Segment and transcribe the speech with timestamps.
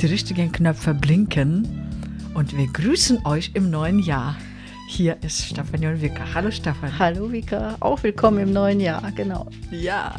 [0.00, 1.68] die richtigen Knöpfe blinken
[2.32, 4.36] und wir grüßen euch im neuen Jahr.
[4.88, 6.24] Hier ist Stefanie und Vika.
[6.32, 6.92] Hallo Stefanie.
[6.98, 9.48] Hallo Vika, auch willkommen im neuen Jahr, genau.
[9.70, 10.16] Ja,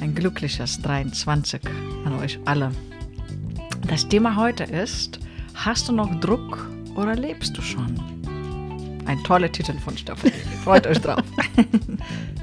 [0.00, 1.60] ein glückliches 23
[2.04, 2.72] an euch alle.
[3.86, 5.20] Das Thema heute ist,
[5.54, 7.94] hast du noch Druck oder lebst du schon?
[9.06, 10.32] Ein toller Titel von Stefanie.
[10.64, 11.22] Freut euch drauf.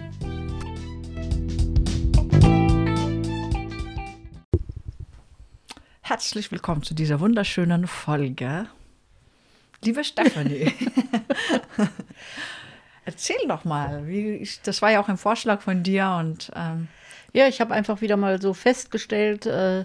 [6.16, 8.68] Herzlich willkommen zu dieser wunderschönen Folge.
[9.84, 10.72] Liebe Stefanie,
[13.06, 16.88] erzähl doch mal, wie ich, das war ja auch ein Vorschlag von dir und ähm,
[17.34, 19.84] ja, ich habe einfach wieder mal so festgestellt, äh,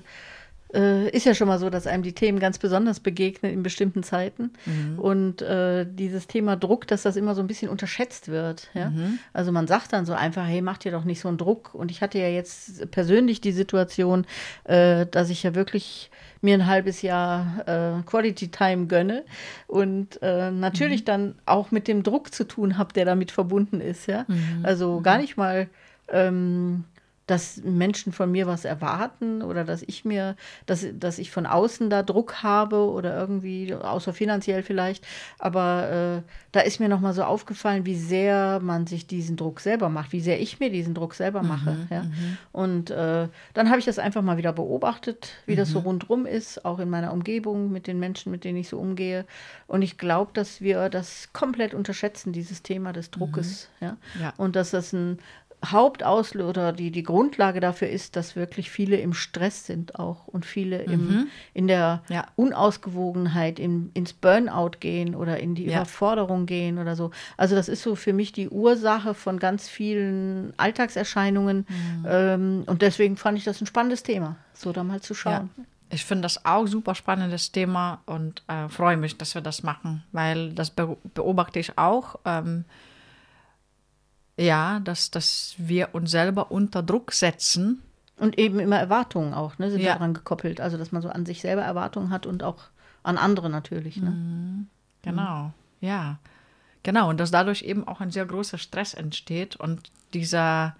[0.75, 4.03] äh, ist ja schon mal so, dass einem die Themen ganz besonders begegnen in bestimmten
[4.03, 4.53] Zeiten.
[4.67, 4.99] Mhm.
[4.99, 8.69] Und äh, dieses Thema Druck, dass das immer so ein bisschen unterschätzt wird.
[8.75, 8.91] Ja?
[8.91, 9.19] Mhm.
[9.33, 11.75] Also man sagt dann so einfach, hey, mach dir doch nicht so einen Druck.
[11.75, 14.27] Und ich hatte ja jetzt persönlich die Situation,
[14.65, 16.11] äh, dass ich ja wirklich
[16.43, 19.25] mir ein halbes Jahr äh, Quality Time gönne
[19.67, 21.07] und äh, natürlich mhm.
[21.07, 24.07] dann auch mit dem Druck zu tun habe, der damit verbunden ist.
[24.07, 24.25] Ja?
[24.27, 24.61] Mhm.
[24.63, 25.69] Also gar nicht mal
[26.09, 26.85] ähm,
[27.31, 30.35] dass Menschen von mir was erwarten oder dass ich mir,
[30.67, 35.07] dass, dass ich von außen da Druck habe oder irgendwie, außer finanziell vielleicht.
[35.39, 39.89] Aber äh, da ist mir nochmal so aufgefallen, wie sehr man sich diesen Druck selber
[39.91, 41.71] macht, wie sehr ich mir diesen Druck selber mache.
[41.71, 42.03] Mhm, ja?
[42.03, 42.39] Mhm.
[42.51, 45.59] Und äh, dann habe ich das einfach mal wieder beobachtet, wie mhm.
[45.59, 45.87] das so mhm.
[45.87, 49.25] rundrum ist, auch in meiner Umgebung mit den Menschen, mit denen ich so umgehe.
[49.69, 53.69] Und ich glaube, dass wir das komplett unterschätzen, dieses Thema des Druckes.
[53.79, 53.87] Mhm.
[53.87, 53.97] Ja?
[54.21, 54.33] ja?
[54.37, 55.21] Und dass das ein
[55.65, 60.47] Hauptauslöser oder die, die Grundlage dafür ist, dass wirklich viele im Stress sind auch und
[60.47, 60.93] viele mhm.
[60.93, 62.27] im, in der ja.
[62.37, 65.77] Unausgewogenheit im, ins Burnout gehen oder in die ja.
[65.77, 67.11] Überforderung gehen oder so.
[67.37, 72.07] Also das ist so für mich die Ursache von ganz vielen Alltagserscheinungen mhm.
[72.09, 75.51] ähm, und deswegen fand ich das ein spannendes Thema, so da mal zu schauen.
[75.57, 75.65] Ja.
[75.93, 80.05] Ich finde das auch super spannendes Thema und äh, freue mich, dass wir das machen,
[80.13, 82.15] weil das beobachte ich auch.
[82.25, 82.65] Ähm,
[84.41, 87.83] ja, dass, dass wir uns selber unter Druck setzen.
[88.17, 89.95] Und eben immer Erwartungen auch, ne, sind ja.
[89.95, 90.61] daran gekoppelt.
[90.61, 92.65] Also, dass man so an sich selber Erwartungen hat und auch
[93.03, 93.97] an andere natürlich.
[93.97, 94.11] Ne?
[94.11, 94.67] Mhm.
[95.03, 95.53] Genau, mhm.
[95.81, 96.19] ja.
[96.83, 100.77] Genau, und dass dadurch eben auch ein sehr großer Stress entsteht und dieser,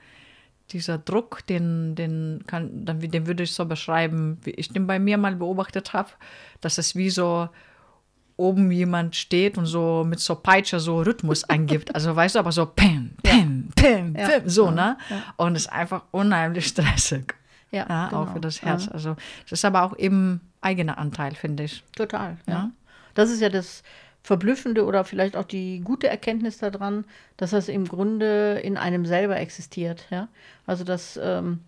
[0.71, 5.19] dieser Druck, den, den, kann, den würde ich so beschreiben, wie ich den bei mir
[5.19, 6.11] mal beobachtet habe,
[6.61, 7.49] dass es wie so
[8.41, 11.95] oben jemand steht und so mit so Peitsche so Rhythmus angibt.
[12.01, 14.29] Also weißt du, aber so pim, pim, pim, ja.
[14.29, 14.97] pim, so, ne?
[15.11, 15.23] Ja.
[15.37, 17.35] Und es ist einfach unheimlich stressig.
[17.71, 18.23] Ja, ja genau.
[18.23, 18.89] auch für das Herz.
[18.89, 21.85] Also das ist aber auch eben eigener Anteil, finde ich.
[21.95, 22.71] Total, ja.
[23.15, 23.83] Das ist ja das
[24.23, 27.05] Verblüffende oder vielleicht auch die gute Erkenntnis daran,
[27.37, 30.29] dass das im Grunde in einem selber existiert, ja.
[30.67, 31.61] Also dass ähm,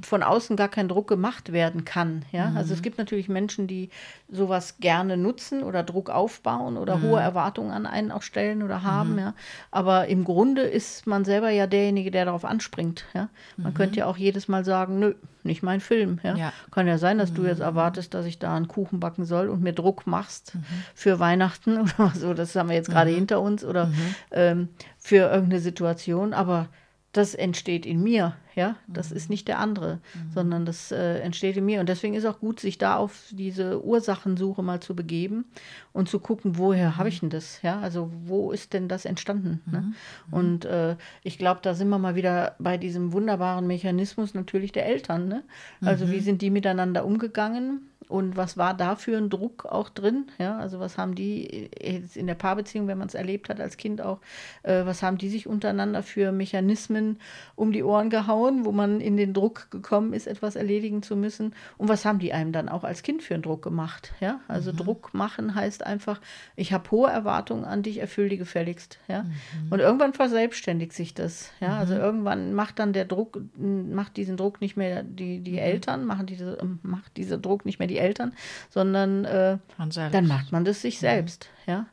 [0.00, 2.24] von außen gar kein Druck gemacht werden kann.
[2.32, 2.50] Ja?
[2.50, 2.56] Mhm.
[2.56, 3.90] Also es gibt natürlich Menschen, die
[4.30, 7.02] sowas gerne nutzen oder Druck aufbauen oder mhm.
[7.02, 9.12] hohe Erwartungen an einen auch stellen oder haben.
[9.12, 9.18] Mhm.
[9.18, 9.34] Ja?
[9.70, 13.04] Aber im Grunde ist man selber ja derjenige, der darauf anspringt.
[13.12, 13.28] Ja?
[13.58, 13.98] Man könnte mhm.
[13.98, 16.20] ja auch jedes Mal sagen, nö, nicht mein Film.
[16.22, 16.34] Ja?
[16.36, 16.52] ja.
[16.70, 17.64] Kann ja sein, dass du jetzt mhm.
[17.64, 20.64] erwartest, dass ich da einen Kuchen backen soll und mir Druck machst mhm.
[20.94, 22.32] für Weihnachten oder so.
[22.32, 23.92] Das haben wir jetzt gerade hinter uns oder
[24.30, 26.32] ähm, für irgendeine Situation.
[26.32, 26.68] Aber
[27.12, 28.76] das entsteht in mir, ja.
[28.86, 29.16] Das mhm.
[29.16, 30.32] ist nicht der andere, mhm.
[30.32, 31.80] sondern das äh, entsteht in mir.
[31.80, 35.44] Und deswegen ist auch gut, sich da auf diese Ursachensuche mal zu begeben
[35.92, 36.96] und zu gucken, woher mhm.
[36.96, 37.80] habe ich denn das, ja?
[37.80, 39.60] Also wo ist denn das entstanden?
[39.70, 39.80] Ne?
[39.80, 39.94] Mhm.
[40.30, 44.86] Und äh, ich glaube, da sind wir mal wieder bei diesem wunderbaren Mechanismus natürlich der
[44.86, 45.42] Eltern, ne?
[45.82, 46.24] Also wie mhm.
[46.24, 47.90] sind die miteinander umgegangen?
[48.10, 50.26] Und was war da für ein Druck auch drin?
[50.38, 53.76] Ja, also was haben die jetzt in der Paarbeziehung, wenn man es erlebt hat als
[53.76, 54.18] Kind auch,
[54.64, 57.20] äh, was haben die sich untereinander für Mechanismen
[57.54, 61.54] um die Ohren gehauen, wo man in den Druck gekommen ist, etwas erledigen zu müssen?
[61.78, 64.12] Und was haben die einem dann auch als Kind für einen Druck gemacht?
[64.20, 64.76] Ja, also mhm.
[64.76, 66.20] Druck machen heißt einfach,
[66.56, 68.98] ich habe hohe Erwartungen an dich, erfülle die gefälligst.
[69.08, 69.30] Ja, mhm.
[69.70, 71.50] und irgendwann verselbstständigt sich das.
[71.60, 72.00] Ja, also mhm.
[72.00, 75.58] irgendwann macht dann der Druck, macht diesen Druck nicht mehr die, die mhm.
[75.58, 78.32] Eltern, machen diese, macht dieser Druck nicht mehr die Eltern,
[78.68, 79.58] sondern äh,
[80.12, 81.00] dann macht man das sich mhm.
[81.00, 81.50] selbst.
[81.66, 81.86] Ja.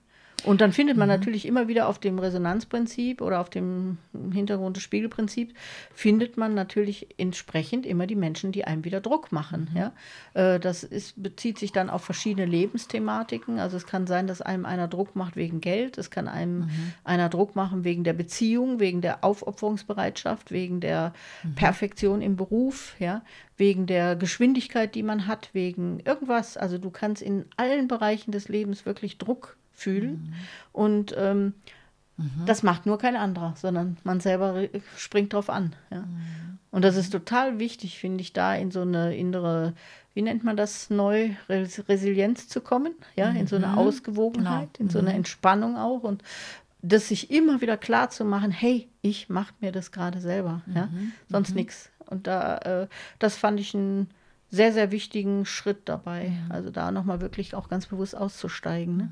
[0.44, 1.16] Und dann findet man mhm.
[1.16, 3.98] natürlich immer wieder auf dem Resonanzprinzip oder auf dem
[4.31, 5.54] Hintergrund des Spiegelprinzips,
[5.94, 9.69] findet man natürlich entsprechend immer die Menschen, die einem wieder Druck machen.
[9.72, 9.78] Mhm.
[9.78, 9.94] Ja?
[10.36, 13.57] Äh, das ist, bezieht sich dann auf verschiedene Lebensthematiken.
[13.60, 16.94] Also es kann sein, dass einem einer Druck macht wegen Geld, es kann einem mhm.
[17.04, 21.13] einer Druck machen wegen der Beziehung, wegen der Aufopferungsbereitschaft, wegen der
[21.44, 21.56] mhm.
[21.56, 23.24] Perfektion im Beruf, ja?
[23.57, 26.57] wegen der Geschwindigkeit, die man hat, wegen irgendwas.
[26.57, 30.12] Also du kannst in allen Bereichen des Lebens wirklich Druck fühlen.
[30.12, 30.33] Mhm.
[30.74, 31.53] Und ähm,
[32.18, 32.45] mhm.
[32.45, 34.63] das macht nur kein anderer, sondern man selber
[34.97, 35.75] springt drauf an.
[35.89, 36.01] Ja.
[36.01, 36.57] Mhm.
[36.71, 39.74] Und das ist total wichtig, finde ich, da in so eine innere
[40.13, 43.77] wie nennt man das, neu Res Resilienz zu kommen, ja, in so eine Mhm.
[43.77, 44.88] Ausgewogenheit, Genau.
[44.88, 46.24] in so eine Entspannung auch und
[46.81, 50.88] das sich immer wieder klar zu machen, hey, ich mache mir das gerade selber, ja,
[50.88, 51.12] Mhm.
[51.29, 51.91] sonst nichts.
[52.07, 52.88] Und da, äh,
[53.19, 54.09] das fand ich einen
[54.50, 56.29] sehr, sehr wichtigen Schritt dabei.
[56.29, 56.51] Mhm.
[56.51, 58.97] Also da nochmal wirklich auch ganz bewusst auszusteigen.
[58.97, 59.09] Ne?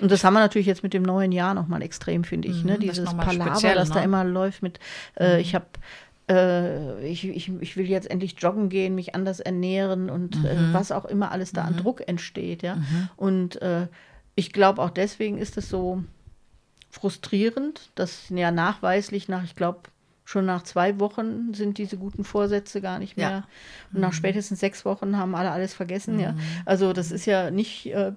[0.00, 2.62] Und das haben wir natürlich jetzt mit dem neuen Jahr nochmal extrem, finde ich.
[2.62, 2.78] Mhm, Ne?
[2.78, 4.00] das ist Dieses Palaver, das da ne?
[4.00, 4.04] Mhm.
[4.14, 4.78] immer läuft mit,
[5.18, 5.66] äh, ich habe
[6.28, 10.46] äh, ich, ich, ich will jetzt endlich joggen gehen, mich anders ernähren und Mhm.
[10.46, 12.78] äh, was auch immer alles da an Druck entsteht, ja.
[13.16, 13.86] Und äh,
[14.34, 16.02] ich glaube auch deswegen ist es so
[16.90, 19.80] frustrierend, dass ja nachweislich nach, ich glaube,
[20.24, 23.28] schon nach zwei Wochen sind diese guten Vorsätze gar nicht Ja.
[23.28, 23.44] mehr.
[23.92, 26.32] Und nach spätestens sechs Wochen haben alle alles vergessen, ja.
[26.32, 26.38] Mhm.
[26.64, 28.12] Also das ist ja nicht äh,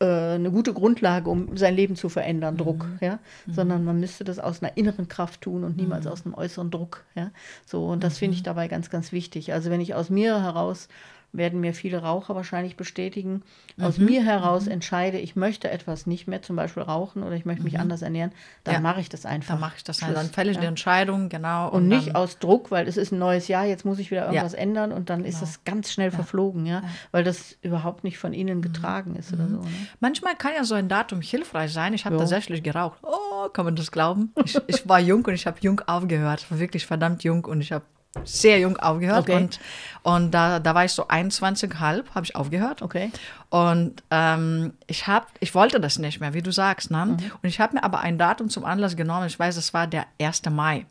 [0.00, 2.98] äh, eine gute Grundlage, um sein Leben zu verändern, Druck, Mhm.
[3.00, 3.18] ja,
[3.50, 7.04] sondern man müsste das aus einer inneren Kraft tun und niemals aus einem äußeren Druck,
[7.14, 7.30] ja.
[7.66, 8.18] So und das Mhm.
[8.18, 9.52] finde ich dabei ganz, ganz wichtig.
[9.52, 10.88] Also wenn ich aus mir heraus
[11.32, 13.42] werden mir viele Raucher wahrscheinlich bestätigen.
[13.80, 14.06] Aus Mhm.
[14.06, 17.78] mir heraus entscheide, ich möchte etwas nicht mehr, zum Beispiel rauchen oder ich möchte mich
[17.78, 18.32] anders ernähren,
[18.64, 18.84] dann Mhm.
[18.84, 18.90] Ja.
[18.90, 19.54] mache ich das einfach.
[19.54, 20.06] Dann mache ich das Schluss.
[20.08, 20.16] halt.
[20.16, 20.62] Dann fälle ich Ja.
[20.62, 21.68] die Entscheidung, genau.
[21.70, 24.22] Und nicht dann, aus Druck, weil es ist ein neues Jahr, jetzt muss ich wieder
[24.26, 24.58] irgendwas Ja.
[24.58, 25.46] ändern und dann ist Genau.
[25.50, 26.82] das ganz schnell verflogen, ja,
[27.12, 29.56] weil das überhaupt nicht von ihnen getragen ist oder so.
[29.60, 29.68] Ne?
[30.00, 31.92] Manchmal kann ja so ein Datum hilfreich sein.
[31.94, 32.98] Ich habe tatsächlich geraucht.
[33.02, 34.32] Oh, kann man das glauben?
[34.44, 36.40] Ich, ich war jung und ich habe jung aufgehört.
[36.40, 37.84] Ich war wirklich verdammt jung und ich habe
[38.24, 39.20] sehr jung aufgehört.
[39.20, 39.36] Okay.
[39.36, 39.60] Und,
[40.02, 41.74] und da, da war ich so 21,5,
[42.14, 42.82] habe ich aufgehört.
[42.82, 43.10] Okay.
[43.50, 46.90] Und ähm, ich, hab, ich wollte das nicht mehr, wie du sagst.
[46.90, 47.16] Ne?
[47.42, 49.26] Und ich habe mir aber ein Datum zum Anlass genommen.
[49.26, 50.42] Ich weiß, es war der 1.
[50.50, 50.86] Mai.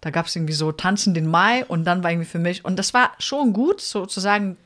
[0.00, 2.64] Da gab es irgendwie so Tanzen den Mai und dann war irgendwie für mich.
[2.64, 4.56] Und das war schon gut, sozusagen.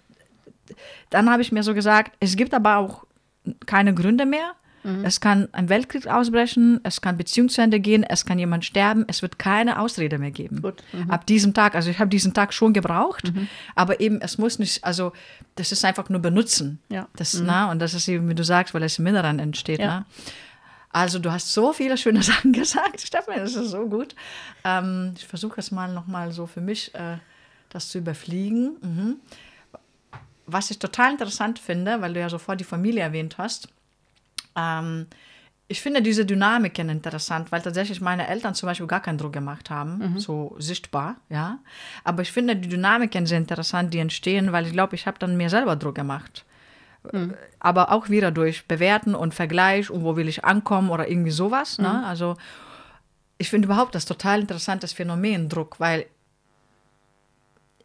[1.10, 3.04] Dann habe ich mir so gesagt, es gibt aber auch
[3.66, 4.54] keine Gründe mehr.
[5.02, 9.04] Es kann ein Weltkrieg ausbrechen, es kann Beziehung zu Ende gehen, es kann jemand sterben,
[9.08, 10.60] es wird keine Ausrede mehr geben.
[10.60, 13.32] Gut, Ab diesem Tag, also ich habe diesen Tag schon gebraucht,
[13.74, 15.12] aber eben es muss nicht, also
[15.54, 16.80] das ist einfach nur benutzen.
[16.90, 17.08] Ja.
[17.16, 19.80] Das, na, und das ist eben, wie du sagst, weil es im Inneren entsteht.
[19.80, 19.86] Ja.
[19.86, 20.06] Na?
[20.94, 24.14] Also du hast so viele schöne Sachen gesagt, Stefan, das ist so gut.
[24.62, 27.16] Ähm, ich versuche es mal nochmal so für mich, äh,
[27.70, 28.76] das zu überfliegen.
[28.80, 29.16] Mhm.
[30.46, 33.68] Was ich total interessant finde, weil du ja sofort die Familie erwähnt hast,
[34.56, 35.06] ähm,
[35.66, 39.70] ich finde diese Dynamiken interessant, weil tatsächlich meine Eltern zum Beispiel gar keinen Druck gemacht
[39.70, 41.58] haben, so sichtbar, ja.
[42.04, 45.36] Aber ich finde die Dynamiken sehr interessant, die entstehen, weil ich glaube, ich habe dann
[45.36, 46.44] mir selber Druck gemacht.
[47.60, 51.78] Aber auch wieder durch Bewerten und Vergleich und wo will ich ankommen oder irgendwie sowas.
[51.78, 52.04] Ne?
[52.06, 52.36] Also
[53.38, 56.06] ich finde überhaupt das total interessantes Phänomen Druck, weil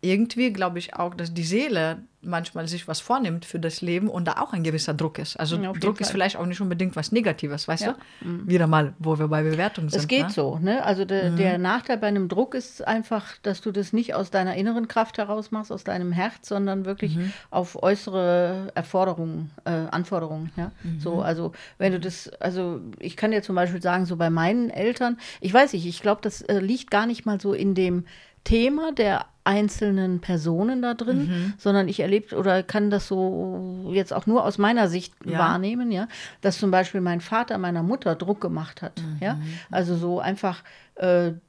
[0.02, 4.26] irgendwie glaube ich auch, dass die Seele manchmal sich was vornimmt für das Leben und
[4.26, 5.38] da auch ein gewisser Druck ist.
[5.40, 6.16] Also Ja, Druck ist Fall.
[6.16, 7.96] vielleicht auch nicht unbedingt was Negatives, weißt Ja.
[8.20, 8.48] du?
[8.50, 10.02] Wieder mal, wo wir bei Bewertung sind.
[10.02, 10.30] Es geht ne?
[10.30, 10.84] so, ne?
[10.84, 14.56] Also de, der Nachteil bei einem Druck ist einfach, dass du das nicht aus deiner
[14.56, 17.18] inneren Kraft heraus machst, aus deinem Herz, sondern wirklich
[17.52, 20.72] auf äußere Erforderungen, äh, Anforderungen, ja.
[21.00, 24.70] So, also wenn du das, also ich kann dir zum Beispiel sagen, so bei meinen
[24.70, 28.06] Eltern, ich weiß nicht, ich glaube, das äh, liegt gar nicht mal so in dem
[28.44, 34.28] Thema der einzelnen Personen da drin, sondern ich erlebe oder kann das so jetzt auch
[34.28, 35.40] nur aus meiner Sicht Ja.
[35.40, 36.08] wahrnehmen, ja,
[36.42, 39.40] dass zum Beispiel mein Vater meiner Mutter Druck gemacht hat, ja,
[39.72, 40.64] also so einfach,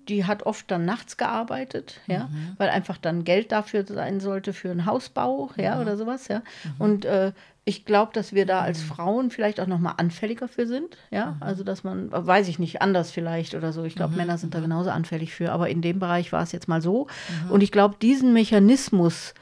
[0.09, 4.71] die hat oft dann nachts gearbeitet, ja, weil einfach dann Geld dafür sein sollte für
[4.71, 6.43] einen Hausbau, ja, oder sowas, ja,
[6.79, 7.33] und äh,
[7.65, 11.37] ich glaube, dass wir da als Frauen vielleicht auch noch mal anfälliger für sind, ja,
[11.41, 13.85] also dass man, äh, weiß ich nicht, anders vielleicht oder so.
[13.85, 16.69] Ich glaube, Männer sind da genauso anfällig für, aber in dem Bereich war es jetzt
[16.69, 17.07] mal so.
[17.49, 19.35] Und ich glaube, diesen Mechanismus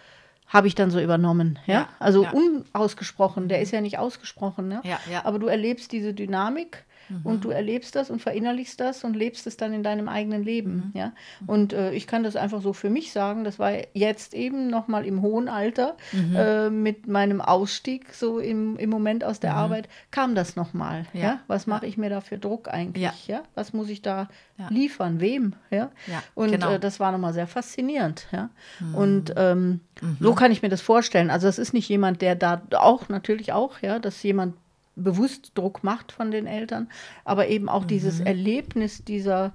[0.47, 2.33] habe ich dann so übernommen, ja, Ja, also ja.
[2.33, 4.81] unausgesprochen, der ist ja nicht ausgesprochen, ne?
[4.85, 5.25] Ja, ja.
[5.25, 6.85] aber du erlebst diese Dynamik.
[7.25, 10.93] Und du erlebst das und verinnerlichst das und lebst es dann in deinem eigenen Leben,
[10.95, 11.13] ja.
[11.47, 13.45] Und äh, ich kann das einfach so für mich sagen.
[13.45, 15.97] Das war jetzt eben noch mal im hohen Alter
[16.35, 21.07] äh, mit meinem Ausstieg so im, im Moment aus der Arbeit kam das noch mal,
[21.13, 21.21] ja.
[21.21, 23.37] Ja, Was mache ich mir da für Druck eigentlich, ja?
[23.37, 23.43] Ja.
[23.55, 24.29] Was muss ich da
[24.71, 25.91] liefern, wem, ja?
[26.35, 26.73] Und genau.
[26.73, 28.51] äh, das war noch mal sehr faszinierend, ja.
[28.95, 29.81] Und ähm,
[30.21, 31.31] so kann ich mir das vorstellen.
[31.31, 34.55] Also es ist nicht jemand, der da auch natürlich auch, ja, dass jemand
[35.03, 36.89] bewusst Druck macht von den Eltern,
[37.25, 39.53] aber eben auch dieses Erlebnis dieser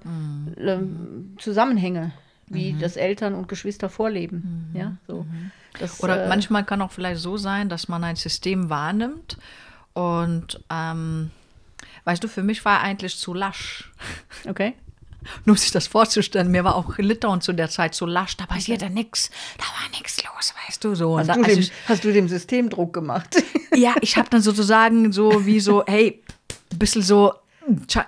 [0.58, 2.12] ähm, Zusammenhänge,
[2.46, 4.70] wie das Eltern und Geschwister vorleben.
[4.74, 5.26] Ja, so.
[5.78, 9.38] Das, Oder äh, manchmal kann auch vielleicht so sein, dass man ein System wahrnimmt
[9.92, 11.30] und ähm,
[12.04, 13.90] weißt du, für mich war eigentlich zu lasch.
[14.48, 14.74] okay.
[15.44, 18.46] Nur um sich das vorzustellen, mir war auch Litauen zu der Zeit so lasch, da
[18.46, 21.18] passierte nichts, da war nichts los, weißt du, so.
[21.18, 23.42] Hast, da, du also dem, ich, hast du dem System Druck gemacht?
[23.74, 26.22] ja, ich habe dann sozusagen so wie so, hey,
[26.72, 27.34] ein bisschen so,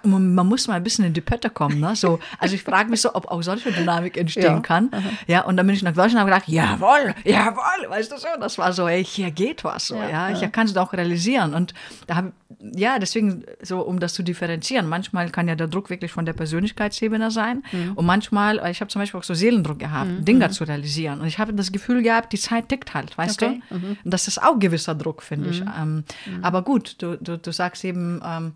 [0.05, 1.81] man muss mal ein bisschen in die Pötte kommen.
[1.81, 1.97] Ne?
[1.97, 4.61] So, also ich frage mich so, ob auch solche Dynamik entstehen Ja.
[4.61, 4.91] kann.
[5.27, 8.27] Ja, und dann bin ich nach Deutschland und habe gedacht, jawohl, jawohl, weißt du so,
[8.41, 11.55] das war so, ey, hier geht was so, ja, Ja, ich kann es auch realisieren.
[11.55, 11.75] Und
[12.07, 12.33] da habe
[12.75, 16.33] ja, deswegen so, um das zu differenzieren, manchmal kann ja der Druck wirklich von der
[16.33, 17.93] Persönlichkeitsebene sein Mhm.
[17.95, 21.21] und manchmal, ich habe zum Beispiel auch so Seelendruck gehabt, Dinge zu realisieren.
[21.21, 23.81] Und ich habe das Gefühl gehabt, die Zeit tickt halt, weißt Okay, Mhm.
[23.81, 23.97] du?
[24.05, 25.61] Und das ist auch gewisser Druck, finde ich.
[25.63, 26.05] Ähm,
[26.43, 28.53] Aber gut, du, du, du sagst eben, ähm,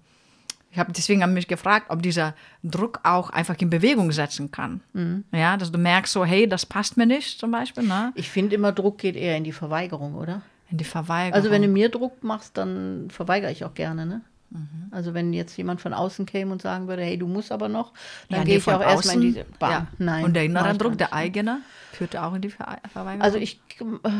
[0.72, 4.80] ich habe deswegen habe mich gefragt, ob dieser Druck auch einfach in Bewegung setzen kann.
[4.92, 5.24] Mhm.
[5.32, 8.12] Ja, dass du merkst so, hey, das passt mir nicht, zum Beispiel, ne?
[8.14, 10.42] Ich finde immer, Druck geht eher in die Verweigerung, oder?
[10.70, 11.34] In die Verweigerung.
[11.34, 14.20] Also wenn du mir Druck machst, dann verweigere ich auch gerne, ne?
[14.50, 14.88] Mhm.
[14.92, 17.92] Also wenn jetzt jemand von außen käme und sagen würde, hey, du musst aber noch,
[18.28, 19.70] dann ja, gehe nee, ich auch erstmal in diese Bam.
[19.70, 19.86] ja.
[19.98, 20.24] Nein.
[20.24, 21.12] Und der innere Druck, der ne?
[21.14, 21.60] eigene,
[21.92, 23.22] führt auch in die Ver Verweigerung.
[23.22, 24.10] Also ich äh,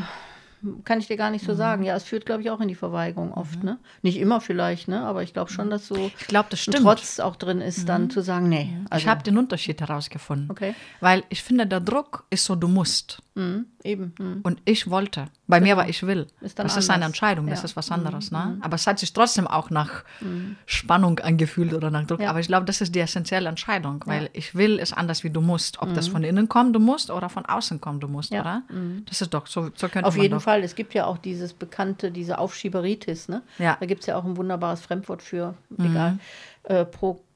[0.85, 1.33] kann ich dir gar Mhm.
[1.33, 1.83] nicht so sagen.
[1.83, 3.79] Ja, es führt, glaube ich, auch in die Verweigerung oft, ne?
[4.03, 5.01] Nicht immer vielleicht, ne?
[5.03, 6.11] Aber ich glaube schon, dass so Mhm.
[6.21, 6.85] ich glaube, das ein stimmt.
[6.85, 8.77] Trotz auch drin ist, dann zu sagen, nee.
[8.91, 10.51] Also, ich habe den Unterschied herausgefunden.
[10.51, 10.75] Okay.
[11.01, 13.23] Weil ich finde, der Druck ist so, du musst.
[13.35, 14.15] mhm, eben.
[14.19, 14.41] mhm.
[14.43, 15.27] Und ich wollte.
[15.51, 16.27] Bei mir war ich will.
[16.41, 17.09] Ist das ist eine anders.
[17.09, 17.63] Entscheidung, das Ja.
[17.63, 18.31] Mhm, ist was anderes.
[18.31, 18.59] Ne?
[18.63, 20.05] Aber es hat sich trotzdem auch nach
[20.67, 22.21] Spannung angefühlt oder nach Druck.
[22.21, 22.31] Ja.
[22.31, 25.41] Aber ich glaube, das ist die essentielle Entscheidung, weil ich will ist anders wie du
[25.41, 25.81] musst.
[25.83, 28.37] Ob das von innen kommt, du musst, oder von außen kommt, du musst, Mhm.
[28.37, 28.41] Ja.
[28.43, 28.63] oder?
[29.07, 30.43] Das ist doch, so, so könnte Auf jeden doch.
[30.43, 30.63] Fall.
[30.63, 33.43] Es gibt ja auch dieses bekannte, diese Aufschieberitis, ne?
[33.59, 33.77] Ja.
[33.81, 36.19] Da gibt es ja auch ein wunderbares Fremdwort für, egal,
[36.65, 36.85] äh,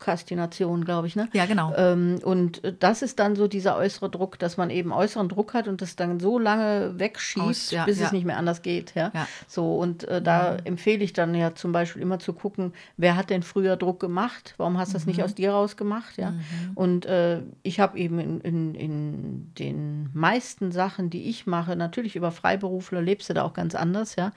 [0.04, 1.28] Prokrastination, glaube ich, ne?
[1.32, 1.72] Ja, genau.
[1.76, 5.54] Ähm, und äh, das ist dann so dieser äußere Druck, dass man eben äußeren Druck
[5.54, 8.06] hat und das dann so lange wegschiebt, Aus- ja, bis ja.
[8.06, 8.94] es nicht mehr anders geht.
[8.94, 9.10] Ja?
[9.14, 9.26] Ja.
[9.48, 13.30] So, und äh, da empfehle ich dann ja zum Beispiel immer zu gucken, wer hat
[13.30, 14.54] denn früher Druck gemacht?
[14.58, 16.18] Warum hast du das nicht aus dir raus gemacht?
[16.18, 16.34] Ja?
[16.74, 22.16] Und äh, ich habe eben in, in, in den meisten Sachen, die ich mache, natürlich
[22.16, 24.16] über Freiberufler lebst du da auch ganz anders.
[24.16, 24.32] Ja?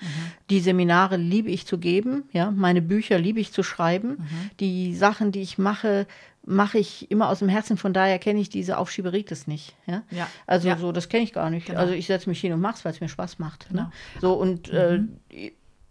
[0.49, 2.51] Die Seminare liebe ich zu geben, ja?
[2.51, 4.17] meine Bücher liebe ich zu schreiben.
[4.59, 6.07] Die Sachen, die ich mache,
[6.45, 7.77] mache ich immer aus dem Herzen.
[7.77, 9.75] Von daher kenne ich diese Aufschieberitis nicht.
[9.85, 10.03] Ja?
[10.11, 10.27] Ja.
[10.45, 10.77] Also Ja.
[10.77, 11.67] so, das kenne ich gar nicht.
[11.67, 11.79] Genau.
[11.79, 13.67] Also ich setze mich hin und mache es, weil es mir Spaß macht.
[13.69, 13.83] Genau.
[13.83, 13.91] Ne?
[14.21, 15.01] So und äh,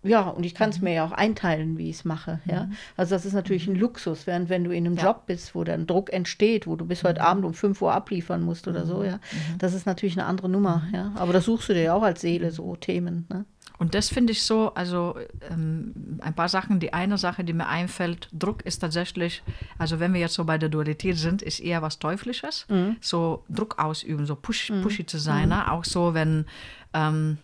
[0.03, 2.39] ja, und ich kann es mir ja auch einteilen, wie ich es mache.
[2.45, 2.71] Ja?
[2.97, 5.05] Also das ist natürlich ein Luxus, während wenn du in einem Ja.
[5.07, 8.43] Job bist, wo dann Druck entsteht, wo du bis heute Abend um 5 Uhr abliefern
[8.43, 9.19] musst oder so, ja,
[9.59, 10.85] das ist natürlich eine andere Nummer.
[10.93, 11.11] Ja?
[11.17, 13.27] Aber das suchst du dir ja auch als Seele, so Themen.
[13.31, 13.45] Ne?
[13.79, 15.17] Und das finde ich so, also
[15.51, 16.81] ähm, ein paar Sachen.
[16.81, 19.43] Die eine Sache, die mir einfällt, Druck ist tatsächlich,
[19.79, 22.67] also wenn wir jetzt so bei der Dualität sind, ist eher was Teuflisches.
[23.01, 25.51] So Druck ausüben, so push, pushy zu sein.
[25.51, 25.71] Ne?
[25.71, 26.47] Auch so, wenn,
[26.95, 27.39] ähm,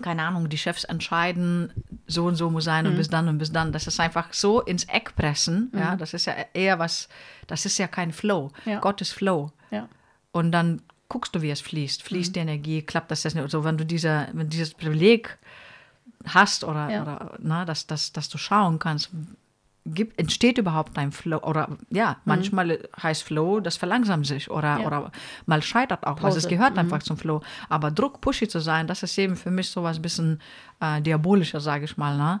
[0.00, 1.72] keine Ahnung, die Chefs entscheiden,
[2.06, 3.72] so und so muss sein und bis dann und bis dann.
[3.72, 5.72] Das ist einfach so ins Eck pressen.
[5.74, 7.08] Ja, das ist ja eher was,
[7.48, 8.52] das ist ja kein Flow.
[8.64, 8.78] Ja.
[8.78, 9.50] Gott ist Flow.
[9.70, 9.88] Ja.
[10.30, 12.02] Und dann guckst du, wie es fließt.
[12.02, 13.50] Fließt die Energie, klappt das jetzt nicht?
[13.50, 15.38] So, wenn du diese, wenn dieses Privileg
[16.26, 17.02] hast oder, Ja.
[17.02, 19.10] oder na, dass, dass, dass du schauen kannst,
[19.86, 21.38] gibt, entsteht überhaupt dein Flow?
[21.38, 24.86] Oder ja, manchmal heißt Flow, das verlangsamt sich oder, Ja.
[24.86, 25.12] oder
[25.46, 26.56] mal scheitert auch, was es Pause.
[26.56, 27.40] gehört einfach zum Flow.
[27.70, 30.40] Aber Druck, pushy zu sein, das ist eben für mich sowas ein bisschen
[30.80, 32.18] äh, diabolischer, sage ich mal.
[32.18, 32.40] Ne?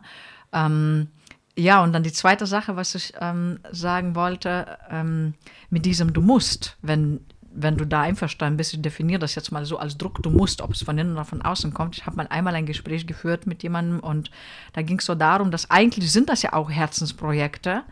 [0.52, 1.08] Ähm,
[1.56, 5.34] ja, und dann die zweite Sache, was ich ähm, sagen wollte, ähm,
[5.70, 9.64] mit diesem Du musst, wenn, wenn du da einverstanden bist, ich definiere das jetzt mal
[9.64, 11.96] so als Druck, du musst, ob es von innen oder von außen kommt.
[11.96, 14.30] Ich habe mal einmal ein Gespräch geführt mit jemandem und
[14.72, 17.82] da ging es so darum, dass eigentlich sind das ja auch Herzensprojekte,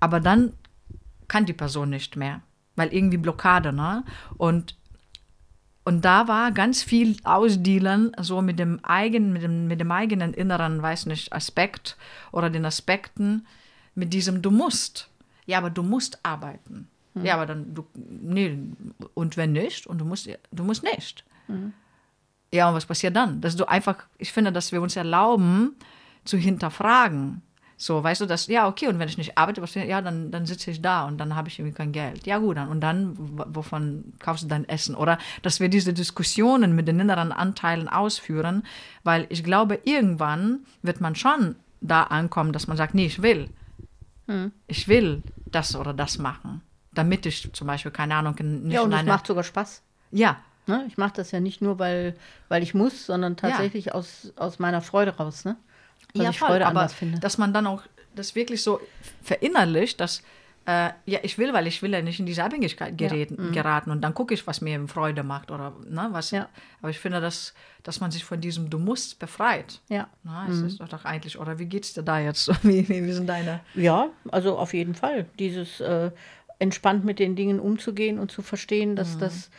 [0.00, 0.52] aber dann
[1.28, 2.40] kann die Person nicht mehr,
[2.76, 4.04] weil irgendwie Blockade, ne?
[4.36, 4.76] Und
[5.84, 10.34] und da war ganz viel Ausdealen, so mit dem eigenen, mit dem, mit dem eigenen
[10.34, 11.96] inneren, weiß nicht, Aspekt
[12.32, 13.46] oder den Aspekten,
[13.94, 15.08] mit diesem Du musst.
[15.46, 16.88] Ja, aber du musst arbeiten.
[17.24, 18.58] Ja, aber dann, du, nee,
[19.14, 21.24] und wenn nicht, und du musst, du musst nicht.
[22.52, 23.40] Ja, und was passiert dann?
[23.40, 25.76] Dass du einfach, ich finde, dass wir uns erlauben,
[26.24, 27.42] zu hinterfragen.
[27.78, 30.46] So, weißt du, dass, ja, okay, und wenn ich nicht arbeite, was, ja, dann, dann
[30.46, 32.26] sitze ich da und dann habe ich irgendwie kein Geld.
[32.26, 34.94] Ja, gut, dann, und dann, wovon kaufst du dein Essen?
[34.94, 38.62] Oder dass wir diese Diskussionen mit den inneren Anteilen ausführen,
[39.04, 43.50] weil ich glaube, irgendwann wird man schon da ankommen, dass man sagt, nee, ich will.
[44.66, 46.62] Ich will das oder das machen,
[46.96, 49.82] damit ich zum Beispiel, keine Ahnung, nicht Ja, und es macht sogar Spaß.
[50.10, 50.84] ja, Ne?
[50.88, 52.16] Ich mache das ja nicht nur, weil,
[52.48, 55.44] weil ich muss, sondern tatsächlich aus, aus meiner Freude raus.
[55.44, 55.56] Ne?
[56.14, 57.20] Weil ja, ich voll, Freude aber finde.
[57.20, 57.82] dass man dann auch
[58.14, 58.80] das wirklich so
[59.22, 60.22] verinnerlicht, dass
[60.66, 64.00] äh, ja, ich will, weil ich will ja nicht in diese Abhängigkeit geraten, geraten und
[64.00, 66.32] dann gucke ich, was mir eben Freude macht oder ne, was.
[66.32, 66.48] Ja.
[66.80, 69.80] Aber ich finde, dass, dass man sich von diesem Du musst befreit.
[69.88, 70.08] Ja.
[70.24, 72.48] Na, es ist doch eigentlich, oder wie geht's dir da jetzt?
[72.64, 73.60] Wie, wie, wie sind deine?
[73.74, 75.26] Ja, also auf jeden Fall.
[75.38, 76.10] Dieses äh,
[76.58, 79.50] entspannt mit den Dingen umzugehen und zu verstehen, dass das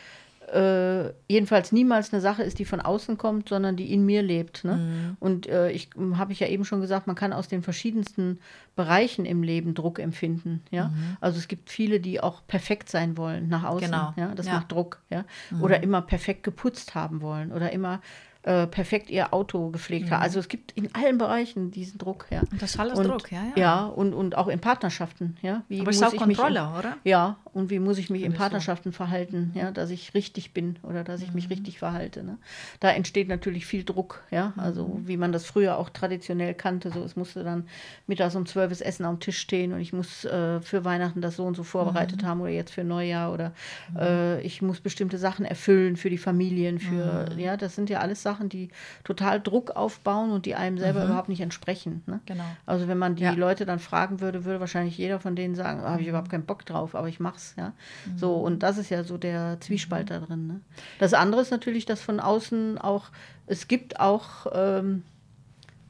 [0.53, 4.63] äh, jedenfalls niemals eine Sache ist, die von außen kommt, sondern die in mir lebt.
[4.63, 4.77] Ne?
[4.77, 5.17] Mhm.
[5.19, 8.39] Und äh, ich habe ich ja eben schon gesagt, man kann aus den verschiedensten
[8.75, 10.63] Bereichen im Leben Druck empfinden.
[10.71, 10.93] Ja?
[11.19, 13.91] Also es gibt viele, die auch perfekt sein wollen nach außen.
[13.91, 14.13] Genau.
[14.15, 14.33] Ja?
[14.35, 14.53] Das Ja.
[14.53, 15.01] macht Druck.
[15.09, 15.25] Ja?
[15.59, 18.01] Oder immer perfekt geputzt haben wollen oder immer
[18.43, 20.21] äh, perfekt ihr Auto gepflegt haben.
[20.21, 22.27] Also es gibt in allen Bereichen diesen Druck.
[22.29, 22.41] Ja?
[22.59, 23.61] Das ist alles und, Druck, ja, ja.
[23.61, 25.37] Ja, und, und auch in Partnerschaften.
[25.41, 25.63] Ja?
[25.67, 26.97] Wie Aber es ist auch Kontrolle, oder?
[27.03, 28.39] Ja, und wie muss ich mich in ich so.
[28.41, 31.35] Partnerschaften verhalten, ja, dass ich richtig bin oder dass ich Mhm.
[31.35, 32.23] mich richtig verhalte.
[32.23, 32.37] Ne?
[32.79, 35.07] Da entsteht natürlich viel Druck, ja, also Mhm.
[35.07, 36.91] wie man das früher auch traditionell kannte.
[36.91, 37.67] So, es musste dann
[38.05, 41.35] mittags um zwölf das Essen am Tisch stehen und ich muss äh, für Weihnachten das
[41.35, 42.27] so und so vorbereitet Mhm.
[42.27, 43.53] haben oder jetzt für Neujahr oder
[43.99, 47.39] äh, ich muss bestimmte Sachen erfüllen für die Familien, für, Mhm.
[47.39, 48.69] ja, das sind ja alles Sachen, die
[49.03, 52.03] total Druck aufbauen und die einem selber überhaupt nicht entsprechen.
[52.05, 52.15] Ne?
[52.15, 52.21] Mhm.
[52.25, 52.43] Genau.
[52.65, 53.31] Also wenn man die Ja.
[53.31, 56.65] Leute dann fragen würde, würde wahrscheinlich jeder von denen sagen, habe ich überhaupt keinen Bock
[56.65, 57.19] drauf, aber ich
[57.57, 57.73] ja.
[58.15, 60.47] So, und das ist ja so der Zwiespalt da drin.
[60.47, 60.61] Ne?
[60.99, 63.05] Das andere ist natürlich, dass von außen auch,
[63.45, 65.03] es gibt auch ähm,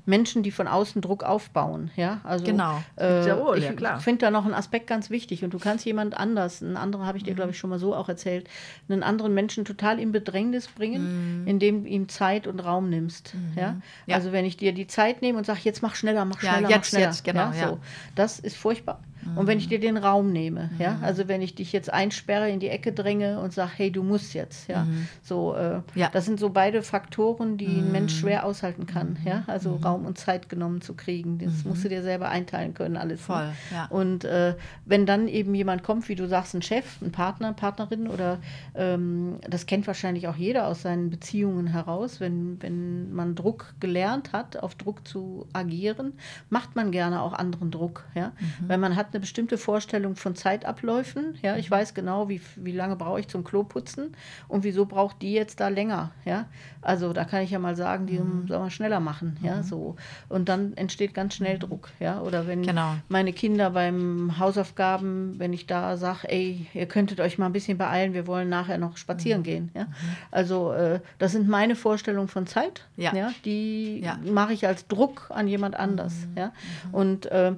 [0.09, 2.21] Menschen, die von außen Druck aufbauen, ja.
[2.23, 2.81] Also Genau.
[2.97, 3.99] äh, ja wohl, ich ja, klar.
[3.99, 7.17] finde da noch einen Aspekt ganz wichtig und du kannst jemand anders, einen anderen habe
[7.17, 7.27] ich Mhm.
[7.27, 8.47] dir, glaube ich, schon mal so auch erzählt,
[8.87, 13.73] einen anderen Menschen total in Bedrängnis bringen, indem du ihm Zeit und Raum nimmst, ja.
[13.73, 13.81] Mhm.
[14.05, 14.15] Ja.
[14.15, 16.61] Also wenn ich dir die Zeit nehme und sage, jetzt mach schneller, mach Ja, schneller,
[16.69, 17.67] mach jetzt, schneller, jetzt, genau, ja, ja.
[17.71, 17.79] So.
[18.15, 19.01] Das ist furchtbar.
[19.35, 22.59] Und wenn ich dir den Raum nehme, ja, also wenn ich dich jetzt einsperre, in
[22.59, 24.87] die Ecke dränge und sage, hey, du musst jetzt, ja,
[25.21, 26.09] so, äh, Ja.
[26.11, 30.17] das sind so beide Faktoren, die ein Mensch schwer aushalten kann, ja, also Raum und
[30.17, 33.21] Zeit genommen zu kriegen, das musst du dir selber einteilen können, alles.
[33.21, 33.53] Voll, ne?
[33.71, 33.85] ja.
[33.87, 34.55] Und äh,
[34.85, 38.39] wenn dann eben jemand kommt, wie du sagst, ein Chef, ein Partner, Partnerin oder
[38.75, 44.33] ähm, das kennt wahrscheinlich auch jeder aus seinen Beziehungen heraus, wenn, wenn man Druck gelernt
[44.33, 46.13] hat, auf Druck zu agieren,
[46.49, 48.31] macht man gerne auch anderen Druck, ja,
[48.67, 52.95] weil man hat eine bestimmte Vorstellung von Zeitabläufen, ja, ich weiß genau, wie, wie lange
[52.95, 54.15] brauche ich zum Klo putzen
[54.47, 56.45] und wieso braucht die jetzt da länger, ja,
[56.83, 59.95] also da kann ich ja mal sagen, die soll man schneller machen, ja, so
[60.29, 62.93] und dann entsteht ganz schnell Druck, ja, oder wenn Genau.
[63.09, 67.77] meine Kinder beim Hausaufgaben, wenn ich da sage, ey, ihr könntet euch mal ein bisschen
[67.77, 68.97] beeilen, wir wollen nachher noch Mhm.
[68.97, 69.71] spazieren gehen.
[69.73, 69.87] Ja?
[70.31, 72.85] Also äh, das sind meine Vorstellungen von Zeit.
[72.97, 73.11] Ja.
[73.45, 74.17] Die Ja.
[74.31, 76.13] mache ich als Druck an jemand anders.
[76.35, 76.51] Ja?
[76.91, 77.53] Und, äh,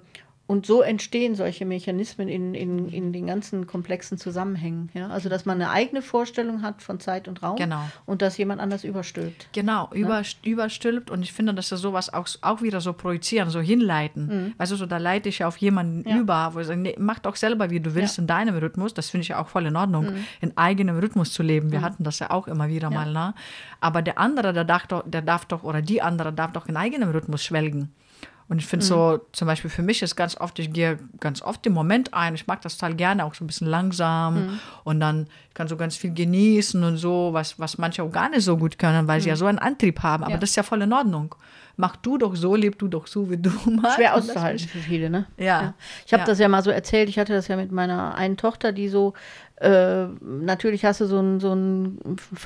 [0.49, 4.89] und so entstehen solche Mechanismen in, in, in den ganzen komplexen Zusammenhängen.
[4.95, 5.07] Ja?
[5.09, 7.83] Also dass man eine eigene Vorstellung hat von Zeit und Raum Genau.
[8.07, 9.47] und dass jemand anders überstülpt.
[9.53, 13.59] Genau, über, überstülpt und ich finde, dass das sowas auch, auch wieder so projizieren, so
[13.61, 14.55] hinleiten.
[14.57, 16.07] Weißt du, so da leite ich ja auf jemanden Mhm.
[16.07, 16.17] Ja.
[16.17, 18.21] über, wo ich sage, nee, mach doch selber, wie du willst, Ja.
[18.21, 18.23] Mhm.
[18.23, 18.95] in deinem Rhythmus.
[18.95, 20.07] Das finde ich ja auch voll in Ordnung,
[20.41, 21.71] in eigenem Rhythmus zu leben.
[21.71, 23.35] Wir hatten das ja auch immer wieder mal, ne?
[23.81, 26.75] Aber der andere, der darf doch, der darf doch, oder die andere darf doch in
[26.75, 27.91] eigenem Rhythmus schwelgen.
[28.49, 28.87] Und ich finde Mhm.
[28.89, 32.33] so, zum Beispiel für mich ist ganz oft, ich gehe ganz oft den Moment ein,
[32.35, 34.59] ich mag das total gerne, auch so ein bisschen langsam Mhm.
[34.83, 38.43] und dann kann so ganz viel genießen und so, was, was manche auch gar nicht
[38.43, 40.23] so gut können, weil sie ja so einen Antrieb haben.
[40.23, 40.35] Aber Mhm.
[40.35, 40.39] Ja.
[40.39, 41.35] das ist ja voll in Ordnung.
[41.81, 43.95] Mach du doch so, leb du doch so, wie du magst.
[43.95, 45.27] schwer auszuhalten für viele, ne?
[45.37, 45.75] Ja.
[46.05, 46.25] Ich habe Ja.
[46.25, 49.13] das ja mal so erzählt, ich hatte das ja mit meiner einen Tochter, die so,
[49.61, 51.53] äh, natürlich hast du so einen so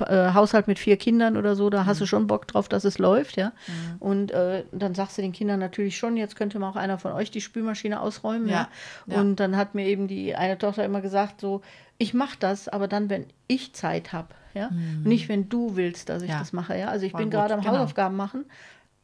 [0.06, 2.04] äh, Haushalt mit vier Kindern oder so, da hast Mhm.
[2.04, 3.54] du schon Bock drauf, dass es läuft, ja.
[4.00, 7.12] Und äh, dann sagst du den Kindern natürlich schon, jetzt könnte mal auch einer von
[7.14, 8.68] euch die Spülmaschine ausräumen, ja.
[9.08, 9.16] Ja.
[9.16, 9.22] Ja.
[9.22, 11.62] Und dann hat mir eben die eine Tochter immer gesagt, so,
[11.98, 14.70] ich mache das, aber dann, wenn ich Zeit habe, ja.
[15.04, 16.34] Nicht, wenn du willst, dass ich Mhm.
[16.34, 16.40] Ja.
[16.40, 16.90] das mache, ja.
[16.90, 17.74] Also ich Voll bin gerade am genau.
[17.74, 18.46] Hausaufgaben machen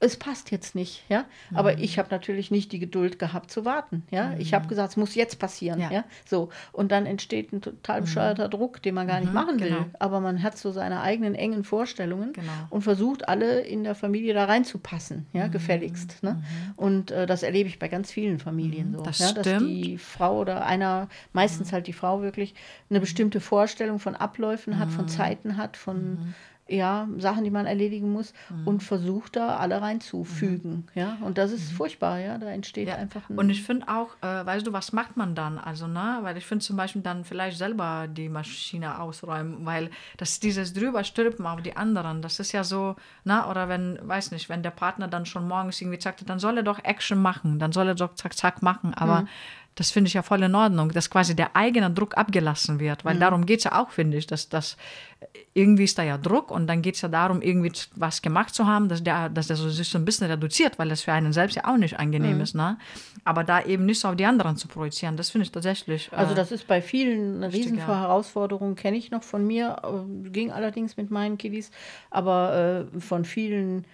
[0.01, 1.25] es passt jetzt nicht, ja.
[1.53, 1.83] Aber Mhm.
[1.83, 4.33] ich habe natürlich nicht die Geduld gehabt zu warten, ja.
[4.37, 5.91] Ich habe gesagt, es muss jetzt passieren, ja.
[5.91, 6.03] Ja.
[6.25, 9.69] So und dann entsteht ein total bescheuerter Druck, den man gar nicht machen will.
[9.69, 9.85] genau.
[9.99, 12.51] Aber man hat so seine eigenen engen Vorstellungen Genau.
[12.69, 15.51] und versucht alle in der Familie da reinzupassen, ja, Mhm.
[15.51, 16.23] gefälligst.
[16.23, 16.41] Ne?
[16.77, 19.69] Und äh, das erlebe ich bei ganz vielen Familien so, das ja, dass stimmt.
[19.69, 22.55] die Frau oder einer, meistens halt die Frau wirklich
[22.89, 26.33] eine bestimmte Vorstellung von Abläufen hat, von Zeiten hat, von
[26.69, 28.33] ja, Sachen, die man erledigen muss
[28.65, 32.95] und versucht da alle reinzufügen, ja, und das ist furchtbar, ja, da entsteht Ja.
[32.95, 35.57] einfach ein, Und ich finde auch, äh, weißt du, was macht man dann?
[35.57, 40.39] Also, ne, weil ich finde zum Beispiel dann vielleicht selber die Maschine ausräumen, weil das
[40.39, 44.63] dieses drüberstülpen auf die anderen, das ist ja so, ne, oder wenn, weiß nicht, wenn
[44.63, 47.87] der Partner dann schon morgens irgendwie sagt, dann soll er doch Action machen, dann soll
[47.87, 49.25] er doch zack, zack machen, aber
[49.75, 53.17] das finde ich ja voll in Ordnung, dass quasi der eigene Druck abgelassen wird, weil
[53.17, 54.75] darum geht es ja auch, finde ich, dass das
[55.53, 58.65] irgendwie ist da ja Druck und dann geht es ja darum, irgendwie was gemacht zu
[58.67, 61.33] haben, dass der, dass der so sich so ein bisschen reduziert, weil das für einen
[61.33, 62.77] selbst ja auch nicht angenehm ist, ne?
[63.25, 66.09] Aber da eben nicht so auf die anderen zu projizieren, das finde ich tatsächlich.
[66.11, 67.77] Also äh, das ist bei vielen eine riesen.
[67.77, 71.71] Herausforderung, kenne ich noch von mir, äh, ging allerdings mit meinen Kiddies,
[72.09, 73.85] aber äh, von vielen